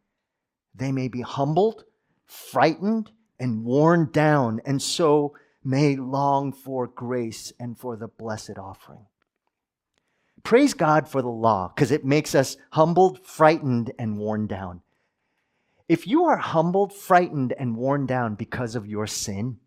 they 0.75 0.91
may 0.91 1.07
be 1.07 1.21
humbled, 1.21 1.85
frightened, 2.27 3.09
and 3.39 3.63
worn 3.63 4.11
down, 4.11 4.61
and 4.67 4.79
so 4.79 5.35
may 5.63 5.95
long 5.95 6.53
for 6.53 6.85
grace 6.85 7.51
and 7.59 7.75
for 7.75 7.95
the 7.95 8.07
blessed 8.07 8.59
offering. 8.59 9.07
Praise 10.43 10.75
God 10.75 11.07
for 11.07 11.23
the 11.23 11.27
law, 11.27 11.69
because 11.69 11.89
it 11.89 12.05
makes 12.05 12.35
us 12.35 12.55
humbled, 12.69 13.25
frightened, 13.25 13.93
and 13.97 14.19
worn 14.19 14.45
down. 14.45 14.83
If 15.89 16.05
you 16.05 16.25
are 16.25 16.37
humbled, 16.37 16.93
frightened, 16.93 17.51
and 17.57 17.75
worn 17.75 18.05
down 18.05 18.35
because 18.35 18.75
of 18.75 18.85
your 18.85 19.07
sin, 19.07 19.57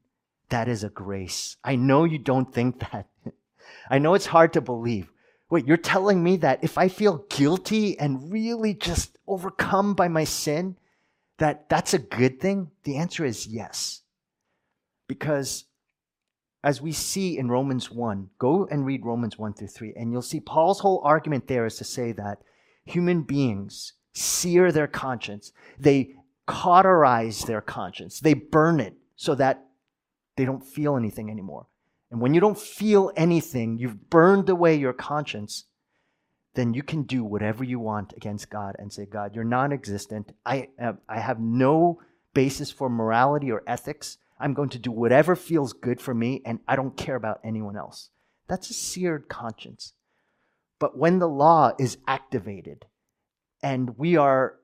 that 0.51 0.69
is 0.69 0.85
a 0.85 0.89
grace. 0.89 1.57
I 1.63 1.77
know 1.77 2.05
you 2.05 2.19
don't 2.19 2.53
think 2.53 2.81
that. 2.93 3.07
I 3.91 3.99
know 3.99 4.15
it's 4.15 4.27
hard 4.27 4.53
to 4.55 4.61
believe. 4.61 5.11
Wait, 5.51 5.67
you're 5.67 5.79
telling 5.79 6.23
me 6.23 6.37
that 6.37 6.63
if 6.63 6.77
I 6.77 6.89
feel 6.89 7.25
guilty 7.31 7.99
and 7.99 8.31
really 8.31 8.75
just 8.75 9.17
overcome 9.27 9.95
by 9.95 10.09
my 10.09 10.25
sin, 10.25 10.77
that 11.39 11.69
that's 11.69 11.95
a 11.95 11.99
good 11.99 12.41
thing? 12.41 12.71
The 12.85 12.97
answer 12.97 13.25
is 13.25 13.47
yes. 13.47 14.03
Because 15.07 15.65
as 16.63 16.83
we 16.83 16.93
see 16.93 17.39
in 17.39 17.49
Romans 17.49 17.91
1, 17.91 18.31
go 18.39 18.67
and 18.71 18.85
read 18.85 19.07
Romans 19.07 19.39
1 19.39 19.55
through 19.55 19.69
3, 19.69 19.95
and 19.97 20.13
you'll 20.13 20.21
see 20.21 20.41
Paul's 20.41 20.81
whole 20.81 21.01
argument 21.05 21.47
there 21.47 21.65
is 21.65 21.77
to 21.77 21.85
say 21.85 22.13
that 22.13 22.43
human 22.85 23.23
beings 23.23 23.95
sear 24.13 24.73
their 24.73 24.89
conscience, 24.89 25.53
they 25.79 26.15
cauterize 26.47 27.43
their 27.43 27.61
conscience, 27.61 28.21
they 28.21 28.35
burn 28.35 28.81
it 28.81 28.95
so 29.17 29.35
that 29.37 29.68
they 30.39 30.45
don't 30.45 30.65
feel 30.65 30.97
anything 30.97 31.31
anymore. 31.31 31.67
And 32.13 32.21
when 32.21 32.33
you 32.33 32.41
don't 32.41 32.59
feel 32.59 33.11
anything, 33.17 33.77
you've 33.77 34.09
burned 34.09 34.49
away 34.49 34.77
your 34.77 34.93
conscience, 34.93 35.65
then 36.55 36.75
you 36.75 36.83
can 36.85 37.03
do 37.03 37.25
whatever 37.25 37.65
you 37.65 37.81
want 37.81 38.15
against 38.17 38.49
God 38.49 38.77
and 38.79 38.93
say, 38.93 39.05
God, 39.05 39.35
you're 39.35 39.43
non 39.43 39.73
existent. 39.73 40.33
I, 40.47 40.69
uh, 40.81 40.93
I 41.09 41.19
have 41.19 41.41
no 41.41 42.01
basis 42.35 42.71
for 42.71 42.89
morality 42.89 43.51
or 43.51 43.65
ethics. 43.67 44.17
I'm 44.39 44.55
going 44.55 44.69
to 44.71 44.79
do 44.79 44.93
whatever 44.93 45.35
feels 45.35 45.73
good 45.73 46.01
for 46.01 46.15
me, 46.15 46.41
and 46.47 46.61
I 46.69 46.77
don't 46.77 46.97
care 46.97 47.17
about 47.17 47.41
anyone 47.43 47.77
else. 47.77 48.11
That's 48.47 48.71
a 48.71 48.75
seared 48.75 49.29
conscience. 49.29 49.93
But 50.79 50.97
when 50.97 51.19
the 51.19 51.29
law 51.29 51.73
is 51.81 51.99
activated 52.07 52.87
and 53.61 53.99
we 53.99 54.17
are 54.17 54.55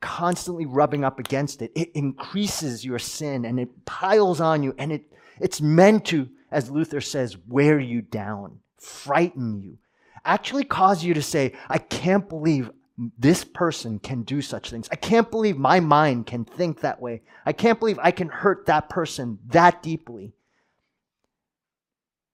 constantly 0.00 0.66
rubbing 0.66 1.04
up 1.04 1.18
against 1.18 1.62
it, 1.62 1.72
it 1.74 1.90
increases 1.92 2.84
your 2.84 2.98
sin 2.98 3.44
and 3.44 3.58
it 3.58 3.84
piles 3.84 4.40
on 4.40 4.62
you, 4.62 4.74
and 4.78 4.92
it, 4.92 5.12
it's 5.40 5.60
meant 5.60 6.04
to, 6.06 6.28
as 6.50 6.70
Luther 6.70 7.00
says, 7.00 7.36
wear 7.48 7.78
you 7.78 8.02
down, 8.02 8.60
frighten 8.78 9.60
you, 9.60 9.78
actually 10.24 10.64
cause 10.64 11.02
you 11.04 11.14
to 11.14 11.22
say, 11.22 11.54
I 11.68 11.78
can't 11.78 12.28
believe 12.28 12.70
this 13.18 13.44
person 13.44 13.98
can 13.98 14.22
do 14.22 14.40
such 14.40 14.70
things. 14.70 14.88
I 14.90 14.96
can't 14.96 15.30
believe 15.30 15.58
my 15.58 15.80
mind 15.80 16.26
can 16.26 16.44
think 16.44 16.80
that 16.80 17.00
way. 17.00 17.22
I 17.44 17.52
can't 17.52 17.78
believe 17.78 17.98
I 18.02 18.10
can 18.10 18.28
hurt 18.28 18.66
that 18.66 18.88
person 18.88 19.38
that 19.48 19.82
deeply. 19.82 20.32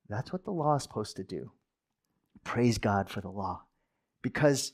That's 0.09 0.33
what 0.33 0.45
the 0.45 0.53
law 0.53 0.77
is 0.77 0.83
supposed 0.85 1.17
to 1.17 1.25
do. 1.25 1.51
Praise 2.45 2.79
God 2.79 3.09
for 3.09 3.21
the 3.21 3.31
law. 3.31 3.63
Because 4.21 4.73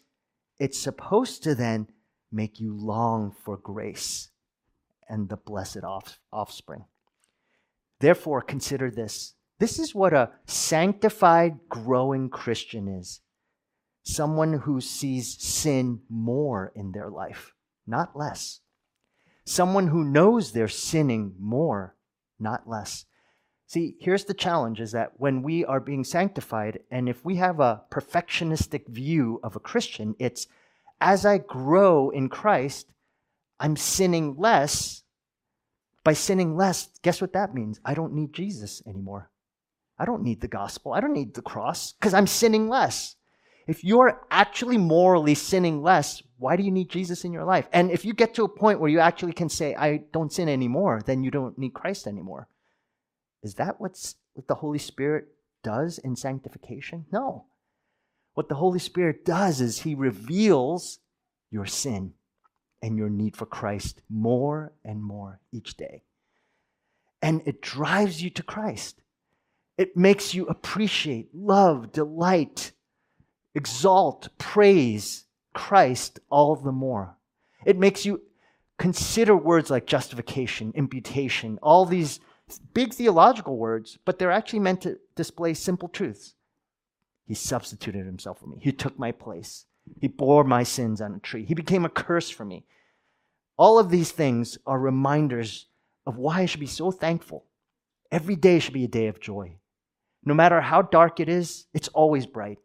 it's 0.58 0.78
supposed 0.78 1.42
to 1.44 1.54
then 1.54 1.88
make 2.30 2.60
you 2.60 2.74
long 2.74 3.32
for 3.44 3.56
grace 3.56 4.30
and 5.08 5.28
the 5.28 5.36
blessed 5.36 5.84
off- 5.84 6.20
offspring. 6.32 6.84
Therefore, 8.00 8.42
consider 8.42 8.90
this. 8.90 9.34
This 9.58 9.78
is 9.78 9.94
what 9.94 10.14
a 10.14 10.30
sanctified, 10.46 11.58
growing 11.68 12.28
Christian 12.28 12.86
is 12.88 13.20
someone 14.08 14.54
who 14.54 14.80
sees 14.80 15.36
sin 15.38 16.00
more 16.08 16.72
in 16.74 16.92
their 16.92 17.10
life, 17.10 17.54
not 17.86 18.16
less. 18.16 18.60
Someone 19.44 19.88
who 19.88 20.02
knows 20.02 20.52
they're 20.52 20.66
sinning 20.66 21.34
more, 21.38 21.94
not 22.40 22.68
less. 22.68 23.04
See, 23.66 23.96
here's 24.00 24.24
the 24.24 24.34
challenge 24.34 24.80
is 24.80 24.92
that 24.92 25.12
when 25.18 25.42
we 25.42 25.62
are 25.64 25.80
being 25.80 26.04
sanctified, 26.04 26.80
and 26.90 27.06
if 27.06 27.22
we 27.22 27.36
have 27.36 27.60
a 27.60 27.82
perfectionistic 27.90 28.88
view 28.88 29.40
of 29.42 29.56
a 29.56 29.60
Christian, 29.60 30.14
it's 30.18 30.46
as 31.00 31.24
I 31.24 31.38
grow 31.38 32.10
in 32.10 32.28
Christ, 32.28 32.86
I'm 33.60 33.76
sinning 33.76 34.36
less. 34.36 35.02
By 36.04 36.12
sinning 36.12 36.56
less, 36.56 36.88
guess 37.02 37.20
what 37.20 37.32
that 37.34 37.54
means? 37.54 37.80
I 37.84 37.94
don't 37.94 38.14
need 38.14 38.32
Jesus 38.32 38.82
anymore. 38.86 39.30
I 39.98 40.04
don't 40.04 40.22
need 40.22 40.40
the 40.40 40.48
gospel. 40.48 40.92
I 40.92 41.00
don't 41.00 41.12
need 41.12 41.34
the 41.34 41.42
cross 41.42 41.92
because 41.92 42.14
I'm 42.14 42.26
sinning 42.26 42.68
less. 42.68 43.16
If 43.66 43.84
you're 43.84 44.26
actually 44.30 44.78
morally 44.78 45.34
sinning 45.34 45.82
less, 45.82 46.22
why 46.38 46.56
do 46.56 46.62
you 46.62 46.70
need 46.70 46.88
Jesus 46.88 47.24
in 47.24 47.32
your 47.32 47.44
life? 47.44 47.68
And 47.72 47.90
if 47.90 48.04
you 48.04 48.14
get 48.14 48.32
to 48.34 48.44
a 48.44 48.48
point 48.48 48.80
where 48.80 48.88
you 48.88 49.00
actually 49.00 49.34
can 49.34 49.50
say, 49.50 49.74
I 49.74 50.04
don't 50.12 50.32
sin 50.32 50.48
anymore, 50.48 51.02
then 51.04 51.22
you 51.22 51.30
don't 51.30 51.58
need 51.58 51.74
Christ 51.74 52.06
anymore. 52.06 52.48
Is 53.42 53.54
that 53.54 53.78
what's, 53.78 54.14
what 54.32 54.48
the 54.48 54.54
Holy 54.54 54.78
Spirit 54.78 55.26
does 55.62 55.98
in 55.98 56.16
sanctification? 56.16 57.04
No. 57.12 57.46
What 58.38 58.48
the 58.48 58.54
Holy 58.54 58.78
Spirit 58.78 59.24
does 59.24 59.60
is 59.60 59.80
He 59.80 59.96
reveals 59.96 61.00
your 61.50 61.66
sin 61.66 62.12
and 62.80 62.96
your 62.96 63.10
need 63.10 63.36
for 63.36 63.46
Christ 63.46 64.00
more 64.08 64.72
and 64.84 65.02
more 65.02 65.40
each 65.50 65.76
day. 65.76 66.04
And 67.20 67.42
it 67.46 67.60
drives 67.60 68.22
you 68.22 68.30
to 68.30 68.44
Christ. 68.44 69.02
It 69.76 69.96
makes 69.96 70.34
you 70.34 70.46
appreciate, 70.46 71.34
love, 71.34 71.90
delight, 71.90 72.70
exalt, 73.56 74.28
praise 74.38 75.24
Christ 75.52 76.20
all 76.30 76.54
the 76.54 76.70
more. 76.70 77.16
It 77.66 77.76
makes 77.76 78.06
you 78.06 78.22
consider 78.78 79.36
words 79.36 79.68
like 79.68 79.84
justification, 79.84 80.70
imputation, 80.76 81.58
all 81.60 81.86
these 81.86 82.20
big 82.72 82.94
theological 82.94 83.58
words, 83.58 83.98
but 84.04 84.20
they're 84.20 84.30
actually 84.30 84.60
meant 84.60 84.82
to 84.82 85.00
display 85.16 85.54
simple 85.54 85.88
truths. 85.88 86.34
He 87.28 87.34
substituted 87.34 88.06
himself 88.06 88.40
for 88.40 88.46
me. 88.46 88.56
He 88.62 88.72
took 88.72 88.98
my 88.98 89.12
place. 89.12 89.66
He 90.00 90.08
bore 90.08 90.44
my 90.44 90.62
sins 90.62 91.02
on 91.02 91.14
a 91.14 91.18
tree. 91.18 91.44
He 91.44 91.54
became 91.54 91.84
a 91.84 91.90
curse 91.90 92.30
for 92.30 92.44
me. 92.44 92.64
All 93.58 93.78
of 93.78 93.90
these 93.90 94.10
things 94.10 94.56
are 94.66 94.78
reminders 94.78 95.66
of 96.06 96.16
why 96.16 96.40
I 96.40 96.46
should 96.46 96.60
be 96.60 96.66
so 96.66 96.90
thankful. 96.90 97.44
Every 98.10 98.34
day 98.34 98.60
should 98.60 98.72
be 98.72 98.84
a 98.84 98.88
day 98.88 99.08
of 99.08 99.20
joy. 99.20 99.58
No 100.24 100.32
matter 100.32 100.62
how 100.62 100.80
dark 100.80 101.20
it 101.20 101.28
is, 101.28 101.66
it's 101.74 101.88
always 101.88 102.24
bright. 102.24 102.58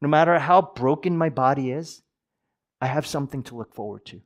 No 0.00 0.08
matter 0.08 0.38
how 0.38 0.62
broken 0.76 1.18
my 1.18 1.28
body 1.28 1.72
is, 1.72 2.02
I 2.80 2.86
have 2.86 3.06
something 3.06 3.42
to 3.44 3.56
look 3.56 3.74
forward 3.74 4.04
to. 4.06 4.20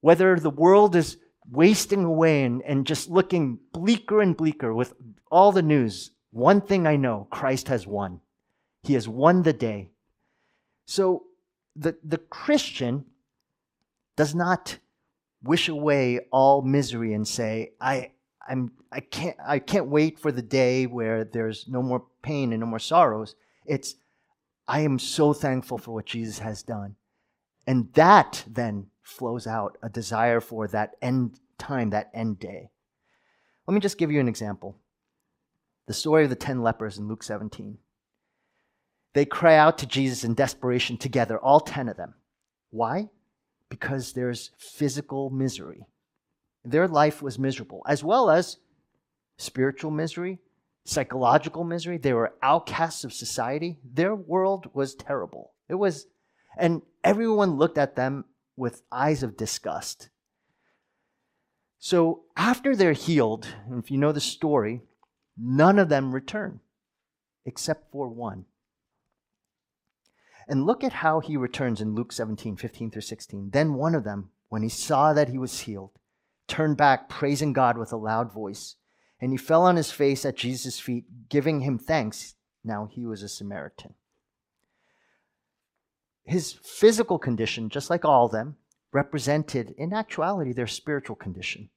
Whether 0.00 0.38
the 0.38 0.50
world 0.50 0.94
is 0.94 1.18
wasting 1.50 2.04
away 2.04 2.44
and, 2.44 2.62
and 2.62 2.86
just 2.86 3.10
looking 3.10 3.58
bleaker 3.72 4.20
and 4.20 4.36
bleaker 4.36 4.72
with 4.72 4.94
all 5.28 5.50
the 5.50 5.62
news, 5.62 6.12
one 6.30 6.60
thing 6.60 6.86
I 6.86 6.94
know 6.94 7.26
Christ 7.30 7.66
has 7.66 7.84
won. 7.84 8.20
He 8.86 8.94
has 8.94 9.08
won 9.08 9.42
the 9.42 9.52
day. 9.52 9.90
So 10.86 11.24
the, 11.74 11.96
the 12.04 12.18
Christian 12.18 13.04
does 14.16 14.32
not 14.32 14.78
wish 15.42 15.68
away 15.68 16.20
all 16.30 16.62
misery 16.62 17.12
and 17.12 17.26
say, 17.26 17.72
I, 17.80 18.12
I'm, 18.48 18.70
I, 18.92 19.00
can't, 19.00 19.36
I 19.44 19.58
can't 19.58 19.88
wait 19.88 20.20
for 20.20 20.30
the 20.30 20.40
day 20.40 20.86
where 20.86 21.24
there's 21.24 21.66
no 21.66 21.82
more 21.82 22.04
pain 22.22 22.52
and 22.52 22.60
no 22.60 22.66
more 22.66 22.78
sorrows. 22.78 23.34
It's, 23.64 23.96
I 24.68 24.82
am 24.82 25.00
so 25.00 25.32
thankful 25.32 25.78
for 25.78 25.92
what 25.92 26.06
Jesus 26.06 26.38
has 26.38 26.62
done. 26.62 26.94
And 27.66 27.92
that 27.94 28.44
then 28.46 28.86
flows 29.02 29.48
out 29.48 29.78
a 29.82 29.88
desire 29.88 30.40
for 30.40 30.68
that 30.68 30.92
end 31.02 31.40
time, 31.58 31.90
that 31.90 32.10
end 32.14 32.38
day. 32.38 32.70
Let 33.66 33.74
me 33.74 33.80
just 33.80 33.98
give 33.98 34.12
you 34.12 34.20
an 34.20 34.28
example. 34.28 34.76
The 35.88 35.94
story 35.94 36.22
of 36.22 36.30
the 36.30 36.36
10 36.36 36.62
lepers 36.62 36.98
in 36.98 37.08
Luke 37.08 37.24
17. 37.24 37.78
They 39.16 39.24
cry 39.24 39.56
out 39.56 39.78
to 39.78 39.86
Jesus 39.86 40.24
in 40.24 40.34
desperation 40.34 40.98
together, 40.98 41.38
all 41.38 41.60
10 41.60 41.88
of 41.88 41.96
them. 41.96 42.12
Why? 42.68 43.08
Because 43.70 44.12
there's 44.12 44.50
physical 44.58 45.30
misery. 45.30 45.86
Their 46.66 46.86
life 46.86 47.22
was 47.22 47.38
miserable, 47.38 47.82
as 47.88 48.04
well 48.04 48.28
as 48.28 48.58
spiritual 49.38 49.90
misery, 49.90 50.40
psychological 50.84 51.64
misery. 51.64 51.96
They 51.96 52.12
were 52.12 52.34
outcasts 52.42 53.04
of 53.04 53.12
society. 53.14 53.78
Their 53.90 54.14
world 54.14 54.68
was 54.74 54.94
terrible. 54.94 55.54
It 55.66 55.76
was, 55.76 56.06
and 56.58 56.82
everyone 57.02 57.56
looked 57.56 57.78
at 57.78 57.96
them 57.96 58.26
with 58.54 58.82
eyes 58.92 59.22
of 59.22 59.38
disgust. 59.38 60.10
So 61.78 62.24
after 62.36 62.76
they're 62.76 62.92
healed, 62.92 63.48
if 63.78 63.90
you 63.90 63.96
know 63.96 64.12
the 64.12 64.20
story, 64.20 64.82
none 65.38 65.78
of 65.78 65.88
them 65.88 66.14
return 66.14 66.60
except 67.46 67.90
for 67.90 68.08
one. 68.08 68.44
And 70.48 70.64
look 70.64 70.84
at 70.84 70.92
how 70.92 71.20
he 71.20 71.36
returns 71.36 71.80
in 71.80 71.94
Luke 71.94 72.12
17, 72.12 72.56
15 72.56 72.90
through 72.90 73.02
16. 73.02 73.50
Then 73.50 73.74
one 73.74 73.94
of 73.94 74.04
them, 74.04 74.30
when 74.48 74.62
he 74.62 74.68
saw 74.68 75.12
that 75.12 75.28
he 75.28 75.38
was 75.38 75.60
healed, 75.60 75.98
turned 76.46 76.76
back, 76.76 77.08
praising 77.08 77.52
God 77.52 77.76
with 77.76 77.92
a 77.92 77.96
loud 77.96 78.32
voice. 78.32 78.76
And 79.20 79.32
he 79.32 79.38
fell 79.38 79.62
on 79.62 79.76
his 79.76 79.90
face 79.90 80.24
at 80.24 80.36
Jesus' 80.36 80.78
feet, 80.78 81.28
giving 81.28 81.60
him 81.60 81.78
thanks. 81.78 82.34
Now 82.62 82.88
he 82.90 83.06
was 83.06 83.22
a 83.22 83.28
Samaritan. 83.28 83.94
His 86.24 86.52
physical 86.52 87.18
condition, 87.18 87.68
just 87.68 87.88
like 87.88 88.04
all 88.04 88.26
of 88.26 88.32
them, 88.32 88.56
represented 88.92 89.74
in 89.76 89.92
actuality 89.92 90.52
their 90.52 90.66
spiritual 90.66 91.16
condition. 91.16 91.70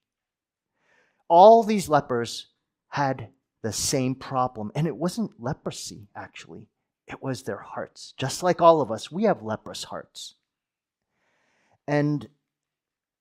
All 1.28 1.64
these 1.64 1.90
lepers 1.90 2.48
had 2.90 3.30
the 3.62 3.74
same 3.74 4.16
problem, 4.16 4.72
and 4.74 4.88
it 4.88 4.96
wasn't 4.96 5.40
leprosy, 5.40 6.08
actually, 6.16 6.68
it 7.10 7.22
was 7.24 7.44
their 7.44 7.58
hearts. 7.58 8.14
Just 8.18 8.44
like 8.44 8.62
all 8.62 8.82
of 8.82 8.92
us, 8.92 9.12
we 9.12 9.24
have 9.24 9.42
leprous 9.42 9.86
hearts. 9.86 10.36
And 11.88 12.30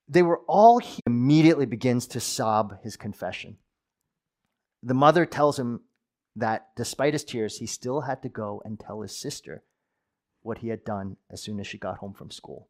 they 0.09 0.22
were 0.22 0.40
all, 0.46 0.79
he 0.79 1.01
immediately 1.07 1.66
begins 1.66 2.07
to 2.09 2.20
sob 2.20 2.83
his 2.83 2.96
confession. 2.96 3.57
The 4.83 4.94
mother 4.94 5.24
tells 5.27 5.59
him 5.59 5.81
that 6.37 6.68
despite 6.77 7.14
his 7.14 7.24
tears, 7.24 7.59
he 7.59 7.66
still 7.66 8.03
had 8.03 8.22
to 8.22 8.29
go 8.29 8.62
and 8.64 8.79
tell 8.79 9.01
his 9.01 9.16
sister 9.16 9.62
what 10.42 10.59
he 10.59 10.68
had 10.68 10.85
done 10.85 11.16
as 11.31 11.42
soon 11.42 11.59
as 11.59 11.66
she 11.66 11.79
got 11.79 11.98
home 11.98 12.12
from 12.12 12.31
school. 12.31 12.68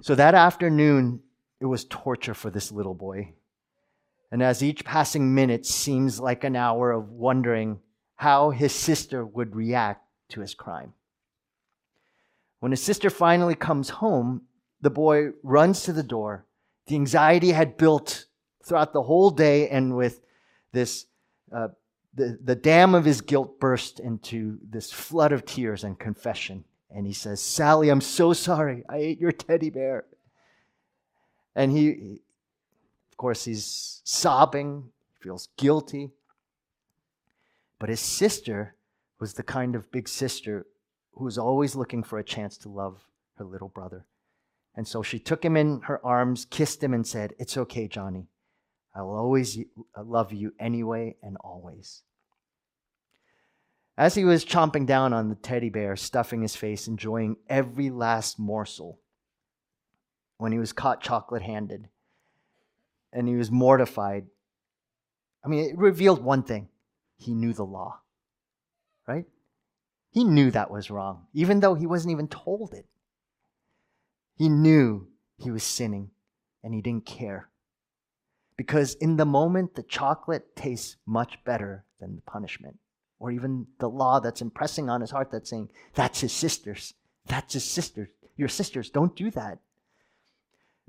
So 0.00 0.14
that 0.14 0.34
afternoon, 0.34 1.20
it 1.60 1.66
was 1.66 1.84
torture 1.84 2.34
for 2.34 2.50
this 2.50 2.72
little 2.72 2.94
boy. 2.94 3.34
And 4.30 4.42
as 4.42 4.62
each 4.62 4.84
passing 4.84 5.34
minute 5.34 5.66
seems 5.66 6.18
like 6.18 6.44
an 6.44 6.56
hour 6.56 6.90
of 6.90 7.10
wondering 7.10 7.80
how 8.16 8.50
his 8.50 8.74
sister 8.74 9.24
would 9.24 9.54
react 9.54 10.02
to 10.30 10.40
his 10.40 10.54
crime. 10.54 10.92
When 12.60 12.72
his 12.72 12.82
sister 12.82 13.10
finally 13.10 13.54
comes 13.54 13.90
home, 13.90 14.42
the 14.80 14.90
boy 14.90 15.30
runs 15.42 15.82
to 15.84 15.92
the 15.92 16.02
door. 16.02 16.46
The 16.86 16.94
anxiety 16.94 17.52
had 17.52 17.76
built 17.76 18.26
throughout 18.64 18.92
the 18.92 19.02
whole 19.02 19.30
day, 19.30 19.68
and 19.68 19.96
with 19.96 20.20
this, 20.72 21.06
uh, 21.52 21.68
the, 22.14 22.38
the 22.42 22.54
dam 22.54 22.94
of 22.94 23.04
his 23.04 23.20
guilt 23.20 23.60
burst 23.60 24.00
into 24.00 24.58
this 24.68 24.90
flood 24.90 25.32
of 25.32 25.44
tears 25.44 25.84
and 25.84 25.98
confession. 25.98 26.64
And 26.90 27.06
he 27.06 27.12
says, 27.12 27.40
Sally, 27.40 27.90
I'm 27.90 28.00
so 28.00 28.32
sorry. 28.32 28.84
I 28.88 28.98
ate 28.98 29.20
your 29.20 29.32
teddy 29.32 29.70
bear. 29.70 30.04
And 31.54 31.72
he, 31.72 32.20
of 33.10 33.16
course, 33.16 33.44
he's 33.44 34.00
sobbing, 34.04 34.90
feels 35.20 35.48
guilty. 35.56 36.10
But 37.78 37.88
his 37.88 38.00
sister 38.00 38.74
was 39.20 39.34
the 39.34 39.42
kind 39.42 39.74
of 39.74 39.90
big 39.90 40.08
sister 40.08 40.66
who 41.12 41.24
was 41.24 41.38
always 41.38 41.74
looking 41.74 42.02
for 42.02 42.18
a 42.18 42.24
chance 42.24 42.56
to 42.58 42.68
love 42.68 43.04
her 43.36 43.44
little 43.44 43.68
brother. 43.68 44.06
And 44.74 44.86
so 44.86 45.02
she 45.02 45.18
took 45.18 45.44
him 45.44 45.56
in 45.56 45.80
her 45.82 46.04
arms, 46.04 46.46
kissed 46.50 46.82
him, 46.82 46.92
and 46.92 47.06
said, 47.06 47.34
It's 47.38 47.56
okay, 47.56 47.88
Johnny. 47.88 48.28
I 48.94 49.02
will 49.02 49.16
always 49.16 49.58
uh, 49.58 50.02
love 50.02 50.32
you 50.32 50.52
anyway 50.58 51.16
and 51.22 51.36
always. 51.40 52.02
As 53.98 54.14
he 54.14 54.24
was 54.24 54.44
chomping 54.44 54.86
down 54.86 55.14
on 55.14 55.30
the 55.30 55.34
teddy 55.34 55.70
bear, 55.70 55.96
stuffing 55.96 56.42
his 56.42 56.54
face, 56.54 56.86
enjoying 56.86 57.36
every 57.48 57.88
last 57.88 58.38
morsel, 58.38 59.00
when 60.36 60.52
he 60.52 60.58
was 60.58 60.74
caught 60.74 61.00
chocolate 61.00 61.42
handed 61.42 61.88
and 63.12 63.26
he 63.26 63.34
was 63.36 63.50
mortified, 63.50 64.26
I 65.42 65.48
mean, 65.48 65.70
it 65.70 65.78
revealed 65.78 66.22
one 66.22 66.42
thing 66.42 66.68
he 67.16 67.34
knew 67.34 67.52
the 67.52 67.64
law, 67.64 68.00
right? 69.06 69.26
He 70.10 70.24
knew 70.24 70.50
that 70.50 70.70
was 70.70 70.90
wrong, 70.90 71.26
even 71.32 71.60
though 71.60 71.74
he 71.74 71.86
wasn't 71.86 72.12
even 72.12 72.28
told 72.28 72.72
it. 72.72 72.86
He 74.36 74.48
knew 74.48 75.08
he 75.38 75.50
was 75.50 75.62
sinning 75.62 76.10
and 76.62 76.74
he 76.74 76.80
didn't 76.80 77.06
care. 77.06 77.48
Because 78.56 78.94
in 78.94 79.16
the 79.16 79.26
moment, 79.26 79.74
the 79.74 79.82
chocolate 79.82 80.56
tastes 80.56 80.96
much 81.06 81.38
better 81.44 81.84
than 82.00 82.16
the 82.16 82.22
punishment, 82.22 82.78
or 83.18 83.30
even 83.30 83.66
the 83.78 83.88
law 83.88 84.20
that's 84.20 84.40
impressing 84.40 84.88
on 84.88 85.00
his 85.00 85.10
heart 85.10 85.30
that's 85.30 85.50
saying, 85.50 85.70
That's 85.94 86.20
his 86.20 86.32
sister's. 86.32 86.94
That's 87.26 87.54
his 87.54 87.64
sister's. 87.64 88.08
Your 88.36 88.48
sisters, 88.48 88.90
don't 88.90 89.16
do 89.16 89.30
that. 89.32 89.58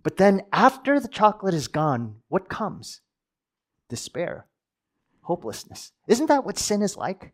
But 0.04 0.18
then 0.18 0.44
after 0.54 1.00
the 1.00 1.08
chocolate 1.08 1.54
is 1.54 1.68
gone, 1.68 2.18
what 2.28 2.50
comes? 2.50 3.02
Despair, 3.90 4.48
hopelessness. 5.28 5.92
Isn't 6.08 6.28
that 6.28 6.46
what 6.46 6.58
sin 6.58 6.82
is 6.82 6.96
like? 6.96 7.34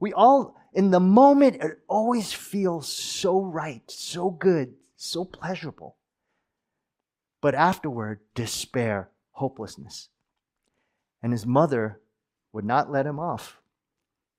We 0.00 0.14
all, 0.14 0.56
in 0.72 0.90
the 0.90 0.98
moment, 0.98 1.56
it 1.56 1.78
always 1.86 2.32
feels 2.32 2.90
so 2.90 3.42
right, 3.42 3.82
so 3.86 4.30
good, 4.30 4.72
so 4.96 5.26
pleasurable. 5.26 5.96
But 7.42 7.54
afterward, 7.54 8.20
despair, 8.34 9.10
hopelessness. 9.32 10.08
And 11.22 11.32
his 11.32 11.44
mother 11.44 12.00
would 12.54 12.64
not 12.64 12.90
let 12.90 13.04
him 13.04 13.18
off. 13.18 13.60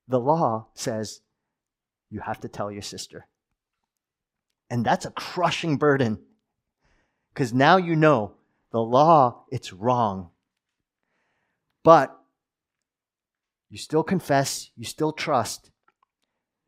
The 0.07 0.19
law 0.19 0.65
says, 0.73 1.21
you 2.09 2.21
have 2.21 2.39
to 2.39 2.47
tell 2.47 2.71
your 2.71 2.81
sister. 2.81 3.27
And 4.67 4.83
that's 4.83 5.05
a 5.05 5.11
crushing 5.11 5.77
burden 5.77 6.17
because 7.31 7.53
now 7.53 7.77
you 7.77 7.95
know 7.95 8.33
the 8.71 8.81
law, 8.81 9.43
it's 9.51 9.71
wrong. 9.71 10.31
But 11.83 12.17
you 13.71 13.77
still 13.77 14.03
confess, 14.03 14.69
you 14.75 14.83
still 14.83 15.13
trust. 15.13 15.71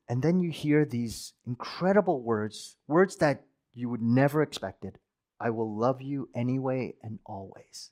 And 0.07 0.23
then 0.23 0.39
you 0.39 0.49
hear 0.51 0.85
these 0.85 1.33
incredible 1.45 2.23
words, 2.23 2.77
words 2.87 3.17
that 3.17 3.43
you 3.73 3.89
would 3.89 4.01
never 4.01 4.41
expected. 4.41 4.99
I 5.37 5.49
will 5.49 5.77
love 5.77 6.01
you 6.01 6.29
anyway 6.33 6.95
and 7.03 7.19
always. 7.25 7.91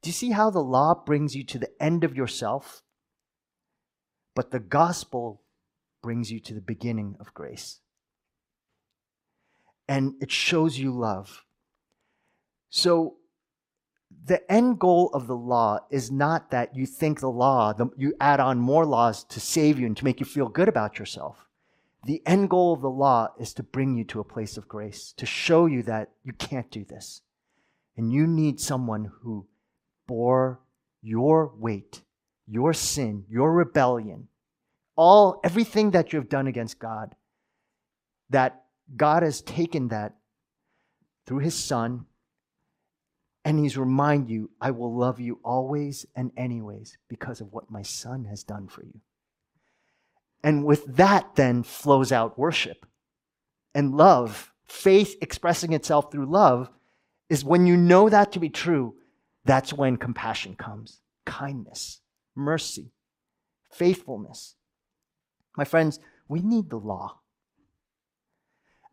Do 0.00 0.08
you 0.08 0.12
see 0.12 0.30
how 0.30 0.50
the 0.50 0.62
law 0.62 0.94
brings 0.94 1.34
you 1.34 1.42
to 1.44 1.58
the 1.58 1.70
end 1.82 2.04
of 2.04 2.16
yourself? 2.16 2.82
But 4.36 4.52
the 4.52 4.60
gospel 4.60 5.42
brings 6.02 6.30
you 6.30 6.38
to 6.40 6.54
the 6.54 6.60
beginning 6.60 7.16
of 7.18 7.34
grace. 7.34 7.80
And 9.88 10.14
it 10.20 10.30
shows 10.30 10.78
you 10.78 10.92
love. 10.92 11.44
So, 12.68 13.16
the 14.24 14.50
end 14.50 14.78
goal 14.78 15.10
of 15.14 15.26
the 15.26 15.36
law 15.36 15.78
is 15.90 16.10
not 16.10 16.50
that 16.50 16.76
you 16.76 16.86
think 16.86 17.20
the 17.20 17.30
law, 17.30 17.72
the, 17.72 17.88
you 17.96 18.14
add 18.20 18.40
on 18.40 18.58
more 18.58 18.84
laws 18.84 19.24
to 19.24 19.40
save 19.40 19.78
you 19.78 19.86
and 19.86 19.96
to 19.96 20.04
make 20.04 20.20
you 20.20 20.26
feel 20.26 20.48
good 20.48 20.68
about 20.68 20.98
yourself. 20.98 21.46
The 22.04 22.22
end 22.26 22.50
goal 22.50 22.72
of 22.72 22.80
the 22.80 22.90
law 22.90 23.28
is 23.38 23.52
to 23.54 23.62
bring 23.62 23.96
you 23.96 24.04
to 24.04 24.20
a 24.20 24.24
place 24.24 24.56
of 24.56 24.68
grace, 24.68 25.12
to 25.16 25.26
show 25.26 25.66
you 25.66 25.82
that 25.84 26.10
you 26.24 26.32
can't 26.32 26.70
do 26.70 26.84
this. 26.84 27.22
And 27.96 28.12
you 28.12 28.26
need 28.26 28.60
someone 28.60 29.10
who 29.22 29.46
bore 30.06 30.60
your 31.02 31.52
weight, 31.56 32.02
your 32.46 32.72
sin, 32.72 33.24
your 33.28 33.52
rebellion, 33.52 34.28
all 34.96 35.40
everything 35.44 35.90
that 35.90 36.12
you 36.12 36.18
have 36.18 36.28
done 36.28 36.46
against 36.46 36.78
God. 36.78 37.14
That 38.30 38.64
God 38.96 39.22
has 39.22 39.42
taken 39.42 39.88
that 39.88 40.14
through 41.26 41.40
his 41.40 41.54
son 41.54 42.06
and 43.44 43.58
he's 43.58 43.76
remind 43.76 44.28
you, 44.28 44.50
I 44.60 44.70
will 44.70 44.94
love 44.94 45.18
you 45.18 45.40
always 45.42 46.06
and 46.14 46.30
anyways 46.36 46.98
because 47.08 47.40
of 47.40 47.52
what 47.52 47.70
my 47.70 47.82
son 47.82 48.24
has 48.26 48.44
done 48.44 48.68
for 48.68 48.82
you. 48.84 49.00
And 50.42 50.64
with 50.64 50.96
that, 50.96 51.34
then 51.36 51.62
flows 51.62 52.12
out 52.12 52.38
worship 52.38 52.86
and 53.74 53.94
love. 53.94 54.52
Faith 54.66 55.16
expressing 55.20 55.72
itself 55.72 56.12
through 56.12 56.26
love 56.26 56.70
is 57.28 57.44
when 57.44 57.66
you 57.66 57.76
know 57.76 58.08
that 58.08 58.32
to 58.32 58.40
be 58.40 58.48
true, 58.48 58.94
that's 59.44 59.72
when 59.72 59.96
compassion 59.96 60.54
comes 60.54 61.00
kindness, 61.24 62.00
mercy, 62.34 62.92
faithfulness. 63.70 64.56
My 65.56 65.64
friends, 65.64 66.00
we 66.28 66.40
need 66.40 66.70
the 66.70 66.78
law. 66.78 67.20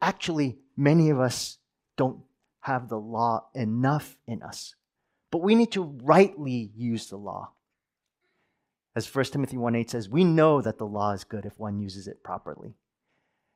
Actually, 0.01 0.57
many 0.75 1.09
of 1.09 1.19
us 1.19 1.57
don't 1.97 2.21
have 2.67 2.89
the 2.89 2.99
law 2.99 3.47
enough 3.55 4.17
in 4.27 4.43
us, 4.43 4.75
but 5.31 5.41
we 5.41 5.55
need 5.55 5.71
to 5.71 5.83
rightly 6.03 6.69
use 6.75 7.07
the 7.07 7.15
law. 7.15 7.51
As 8.93 9.13
1 9.13 9.25
Timothy 9.25 9.57
1 9.57 9.75
8 9.75 9.91
says, 9.91 10.09
we 10.09 10.23
know 10.23 10.61
that 10.61 10.77
the 10.77 10.85
law 10.85 11.11
is 11.11 11.23
good 11.23 11.45
if 11.45 11.57
one 11.57 11.79
uses 11.79 12.07
it 12.07 12.23
properly. 12.23 12.75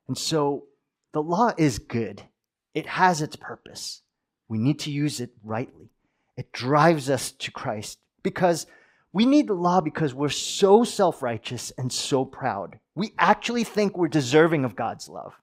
And 0.08 0.18
so 0.18 0.68
the 1.12 1.22
law 1.22 1.52
is 1.58 1.78
good, 1.78 2.24
it 2.74 2.86
has 2.86 3.22
its 3.22 3.36
purpose. 3.36 4.02
We 4.48 4.58
need 4.58 4.80
to 4.80 4.92
use 4.92 5.20
it 5.20 5.32
rightly. 5.44 5.90
It 6.38 6.54
drives 6.54 7.10
us 7.10 7.32
to 7.32 7.52
Christ 7.52 8.00
because 8.24 8.66
we 9.12 9.26
need 9.26 9.48
the 9.48 9.54
law 9.54 9.82
because 9.82 10.14
we're 10.14 10.30
so 10.30 10.84
self 10.86 11.22
righteous 11.22 11.72
and 11.78 11.92
so 11.92 12.24
proud. 12.24 12.80
We 12.96 13.14
actually 13.20 13.66
think 13.66 13.98
we're 13.98 14.08
deserving 14.08 14.64
of 14.64 14.76
God's 14.76 15.10
love. 15.10 15.34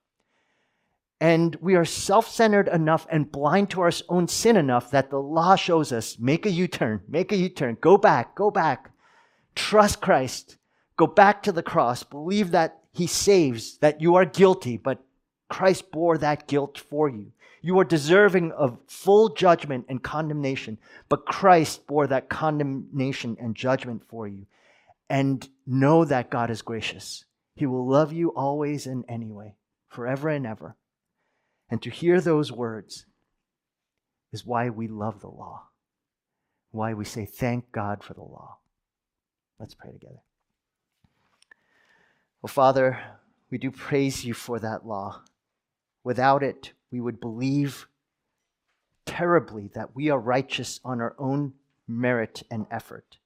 And 1.21 1.57
we 1.61 1.75
are 1.75 1.85
self 1.85 2.29
centered 2.29 2.69
enough 2.69 3.07
and 3.11 3.31
blind 3.31 3.71
to 3.71 3.81
our 3.81 3.91
own 4.09 4.29
sin 4.29 4.57
enough 4.57 4.91
that 4.93 5.11
the 5.11 5.21
law 5.21 5.57
shows 5.57 5.93
us 5.93 6.19
make 6.19 6.47
a 6.47 6.51
U 6.51 6.69
turn, 6.69 7.01
make 7.09 7.33
a 7.33 7.37
U 7.37 7.49
turn, 7.49 7.77
go 7.81 7.97
back, 7.97 8.37
go 8.37 8.51
back. 8.51 8.93
Trust 9.57 10.01
Christ. 10.01 10.57
Go 10.97 11.07
back 11.07 11.43
to 11.43 11.53
the 11.53 11.63
cross. 11.63 12.05
Believe 12.05 12.53
that 12.53 12.79
He 12.93 13.09
saves, 13.09 13.79
that 13.79 14.01
you 14.01 14.15
are 14.15 14.25
guilty, 14.25 14.77
but 14.77 15.05
Christ 15.49 15.91
bore 15.91 16.19
that 16.19 16.47
guilt 16.47 16.79
for 16.79 17.09
you. 17.09 17.33
You 17.61 17.79
are 17.81 17.85
deserving 17.85 18.53
of 18.53 18.79
full 18.87 19.31
judgment 19.31 19.87
and 19.89 20.03
condemnation, 20.03 20.79
but 21.09 21.27
Christ 21.27 21.87
bore 21.87 22.07
that 22.07 22.29
condemnation 22.29 23.37
and 23.41 23.57
judgment 23.57 24.05
for 24.09 24.29
you. 24.29 24.47
And 25.11 25.49
know 25.67 26.05
that 26.05 26.31
God 26.31 26.51
is 26.51 26.63
gracious. 26.63 27.25
He 27.57 27.67
will 27.67 27.89
love 27.89 28.13
you 28.13 28.29
always 28.29 28.87
and 28.87 29.05
anyway, 29.09 29.55
forever 29.89 30.29
and 30.29 30.47
ever. 30.47 30.77
And 31.71 31.83
to 31.83 31.91
hear 31.91 32.21
those 32.21 32.51
words 32.51 33.07
is 34.33 34.47
why 34.47 34.71
we 34.71 34.89
love 34.89 35.21
the 35.21 35.29
law, 35.29 35.69
why 36.71 36.95
we 36.95 37.05
say, 37.05 37.25
Thank 37.25 37.73
God 37.73 38.03
for 38.03 38.15
the 38.15 38.23
law. 38.23 38.59
Let's 39.59 39.75
pray 39.75 39.93
together. 39.93 40.23
Well, 42.41 42.49
Father, 42.49 42.99
we 43.51 43.59
do 43.59 43.71
praise 43.71 44.25
you 44.25 44.35
for 44.35 44.59
that 44.61 44.87
law. 44.87 45.23
Without 46.05 46.43
it, 46.43 46.73
we 46.91 47.01
would 47.01 47.21
believe 47.21 47.89
terribly 49.05 49.71
that 49.75 49.95
we 49.97 50.11
are 50.11 50.19
righteous 50.19 50.81
on 50.85 51.01
our 51.01 51.17
own 51.19 51.55
merit 51.87 52.43
and 52.51 52.67
effort. 52.71 53.19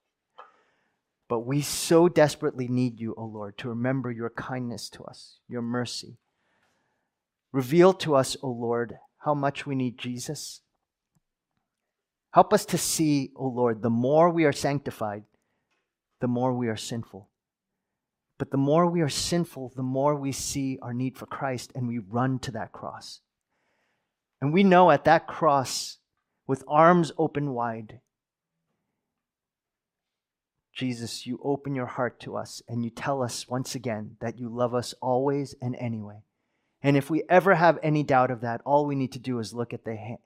But 1.29 1.41
we 1.41 1.61
so 1.61 2.09
desperately 2.09 2.69
need 2.69 3.01
you, 3.01 3.15
O 3.17 3.25
Lord, 3.25 3.59
to 3.59 3.69
remember 3.69 4.11
your 4.11 4.31
kindness 4.31 4.89
to 4.91 5.05
us, 5.05 5.39
your 5.49 5.63
mercy. 5.63 6.19
Reveal 7.53 7.93
to 7.95 8.15
us, 8.15 8.37
O 8.43 8.49
Lord, 8.49 8.99
how 9.19 9.35
much 9.35 9.67
we 9.67 9.75
need 9.75 9.99
Jesus. 9.99 10.63
Help 12.33 12.53
us 12.55 12.65
to 12.67 12.79
see, 12.79 13.31
O 13.37 13.47
Lord, 13.47 13.83
the 13.83 13.91
more 13.91 14.31
we 14.31 14.45
are 14.45 14.53
sanctified, 14.53 15.25
the 16.21 16.29
more 16.29 16.55
we 16.55 16.69
are 16.69 16.77
sinful. 16.77 17.29
But 18.39 18.51
the 18.51 18.57
more 18.57 18.91
we 18.91 19.03
are 19.03 19.09
sinful, 19.09 19.73
the 19.77 19.83
more 19.83 20.17
we 20.17 20.33
see 20.33 20.79
our 20.81 20.95
need 20.95 21.19
for 21.19 21.27
Christ 21.27 21.73
and 21.75 21.87
we 21.87 21.99
run 21.99 22.39
to 22.41 22.51
that 22.53 22.73
cross. 22.73 23.21
And 24.41 24.53
we 24.53 24.65
know 24.65 24.91
at 24.91 25.05
that 25.05 25.27
cross, 25.27 25.99
with 26.47 26.65
arms 26.67 27.13
open 27.19 27.53
wide, 27.53 28.01
Jesus, 30.73 31.27
you 31.27 31.39
open 31.45 31.75
your 31.75 31.87
heart 31.87 32.19
to 32.21 32.37
us 32.37 32.63
and 32.67 32.83
you 32.83 32.91
tell 32.91 33.23
us 33.23 33.47
once 33.47 33.75
again 33.75 34.17
that 34.21 34.39
you 34.39 34.49
love 34.49 34.75
us 34.75 34.95
always 35.03 35.55
and 35.61 35.77
anyway. 35.77 36.23
And 36.83 36.97
if 36.97 37.11
we 37.11 37.23
ever 37.29 37.55
have 37.55 37.79
any 37.83 38.03
doubt 38.03 38.31
of 38.31 38.41
that, 38.41 38.61
all 38.65 38.87
we 38.87 38.95
need 38.95 39.13
to 39.13 39.19
do 39.19 39.39
is 39.39 39.55
look 39.55 39.73
at 39.73 39.85
the, 39.85 39.97
ha- 39.97 40.23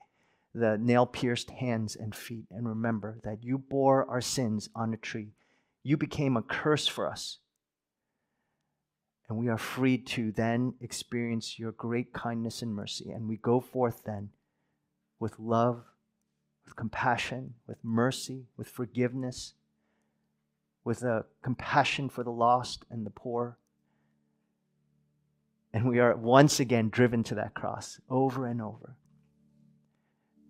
the 0.53 0.77
nail 0.77 1.05
pierced 1.05 1.51
hands 1.51 1.95
and 1.95 2.15
feet 2.15 2.45
and 2.49 2.67
remember 2.67 3.19
that 3.23 3.43
you 3.43 3.57
bore 3.57 4.09
our 4.09 4.21
sins 4.21 4.69
on 4.75 4.93
a 4.93 4.97
tree. 4.97 5.33
You 5.83 5.97
became 5.97 6.35
a 6.35 6.41
curse 6.41 6.87
for 6.87 7.07
us 7.07 7.37
and 9.29 9.37
we 9.37 9.49
are 9.49 9.57
free 9.57 9.97
to 9.97 10.31
then 10.31 10.73
experience 10.79 11.59
your 11.59 11.73
great 11.73 12.13
kindness 12.13 12.61
and 12.61 12.73
mercy. 12.73 13.11
And 13.11 13.27
we 13.27 13.37
go 13.37 13.59
forth 13.59 14.03
then 14.05 14.29
with 15.19 15.37
love, 15.37 15.83
with 16.65 16.75
compassion, 16.75 17.55
with 17.67 17.77
mercy, 17.83 18.45
with 18.55 18.69
forgiveness, 18.69 19.53
with 20.83 21.03
a 21.03 21.25
compassion 21.43 22.07
for 22.07 22.23
the 22.23 22.31
lost 22.31 22.85
and 22.89 23.05
the 23.05 23.09
poor. 23.09 23.57
And 25.77 25.87
we 25.87 25.99
are 25.99 26.15
once 26.17 26.59
again 26.59 26.89
driven 26.89 27.23
to 27.25 27.35
that 27.35 27.53
cross 27.53 27.99
over 28.09 28.47
and 28.47 28.63
over. 28.63 28.97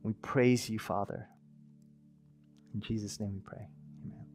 We 0.02 0.14
praise 0.14 0.70
you, 0.70 0.80
Father. 0.80 1.28
In 2.74 2.80
Jesus' 2.80 3.20
name 3.20 3.34
we 3.34 3.42
pray. 3.42 3.68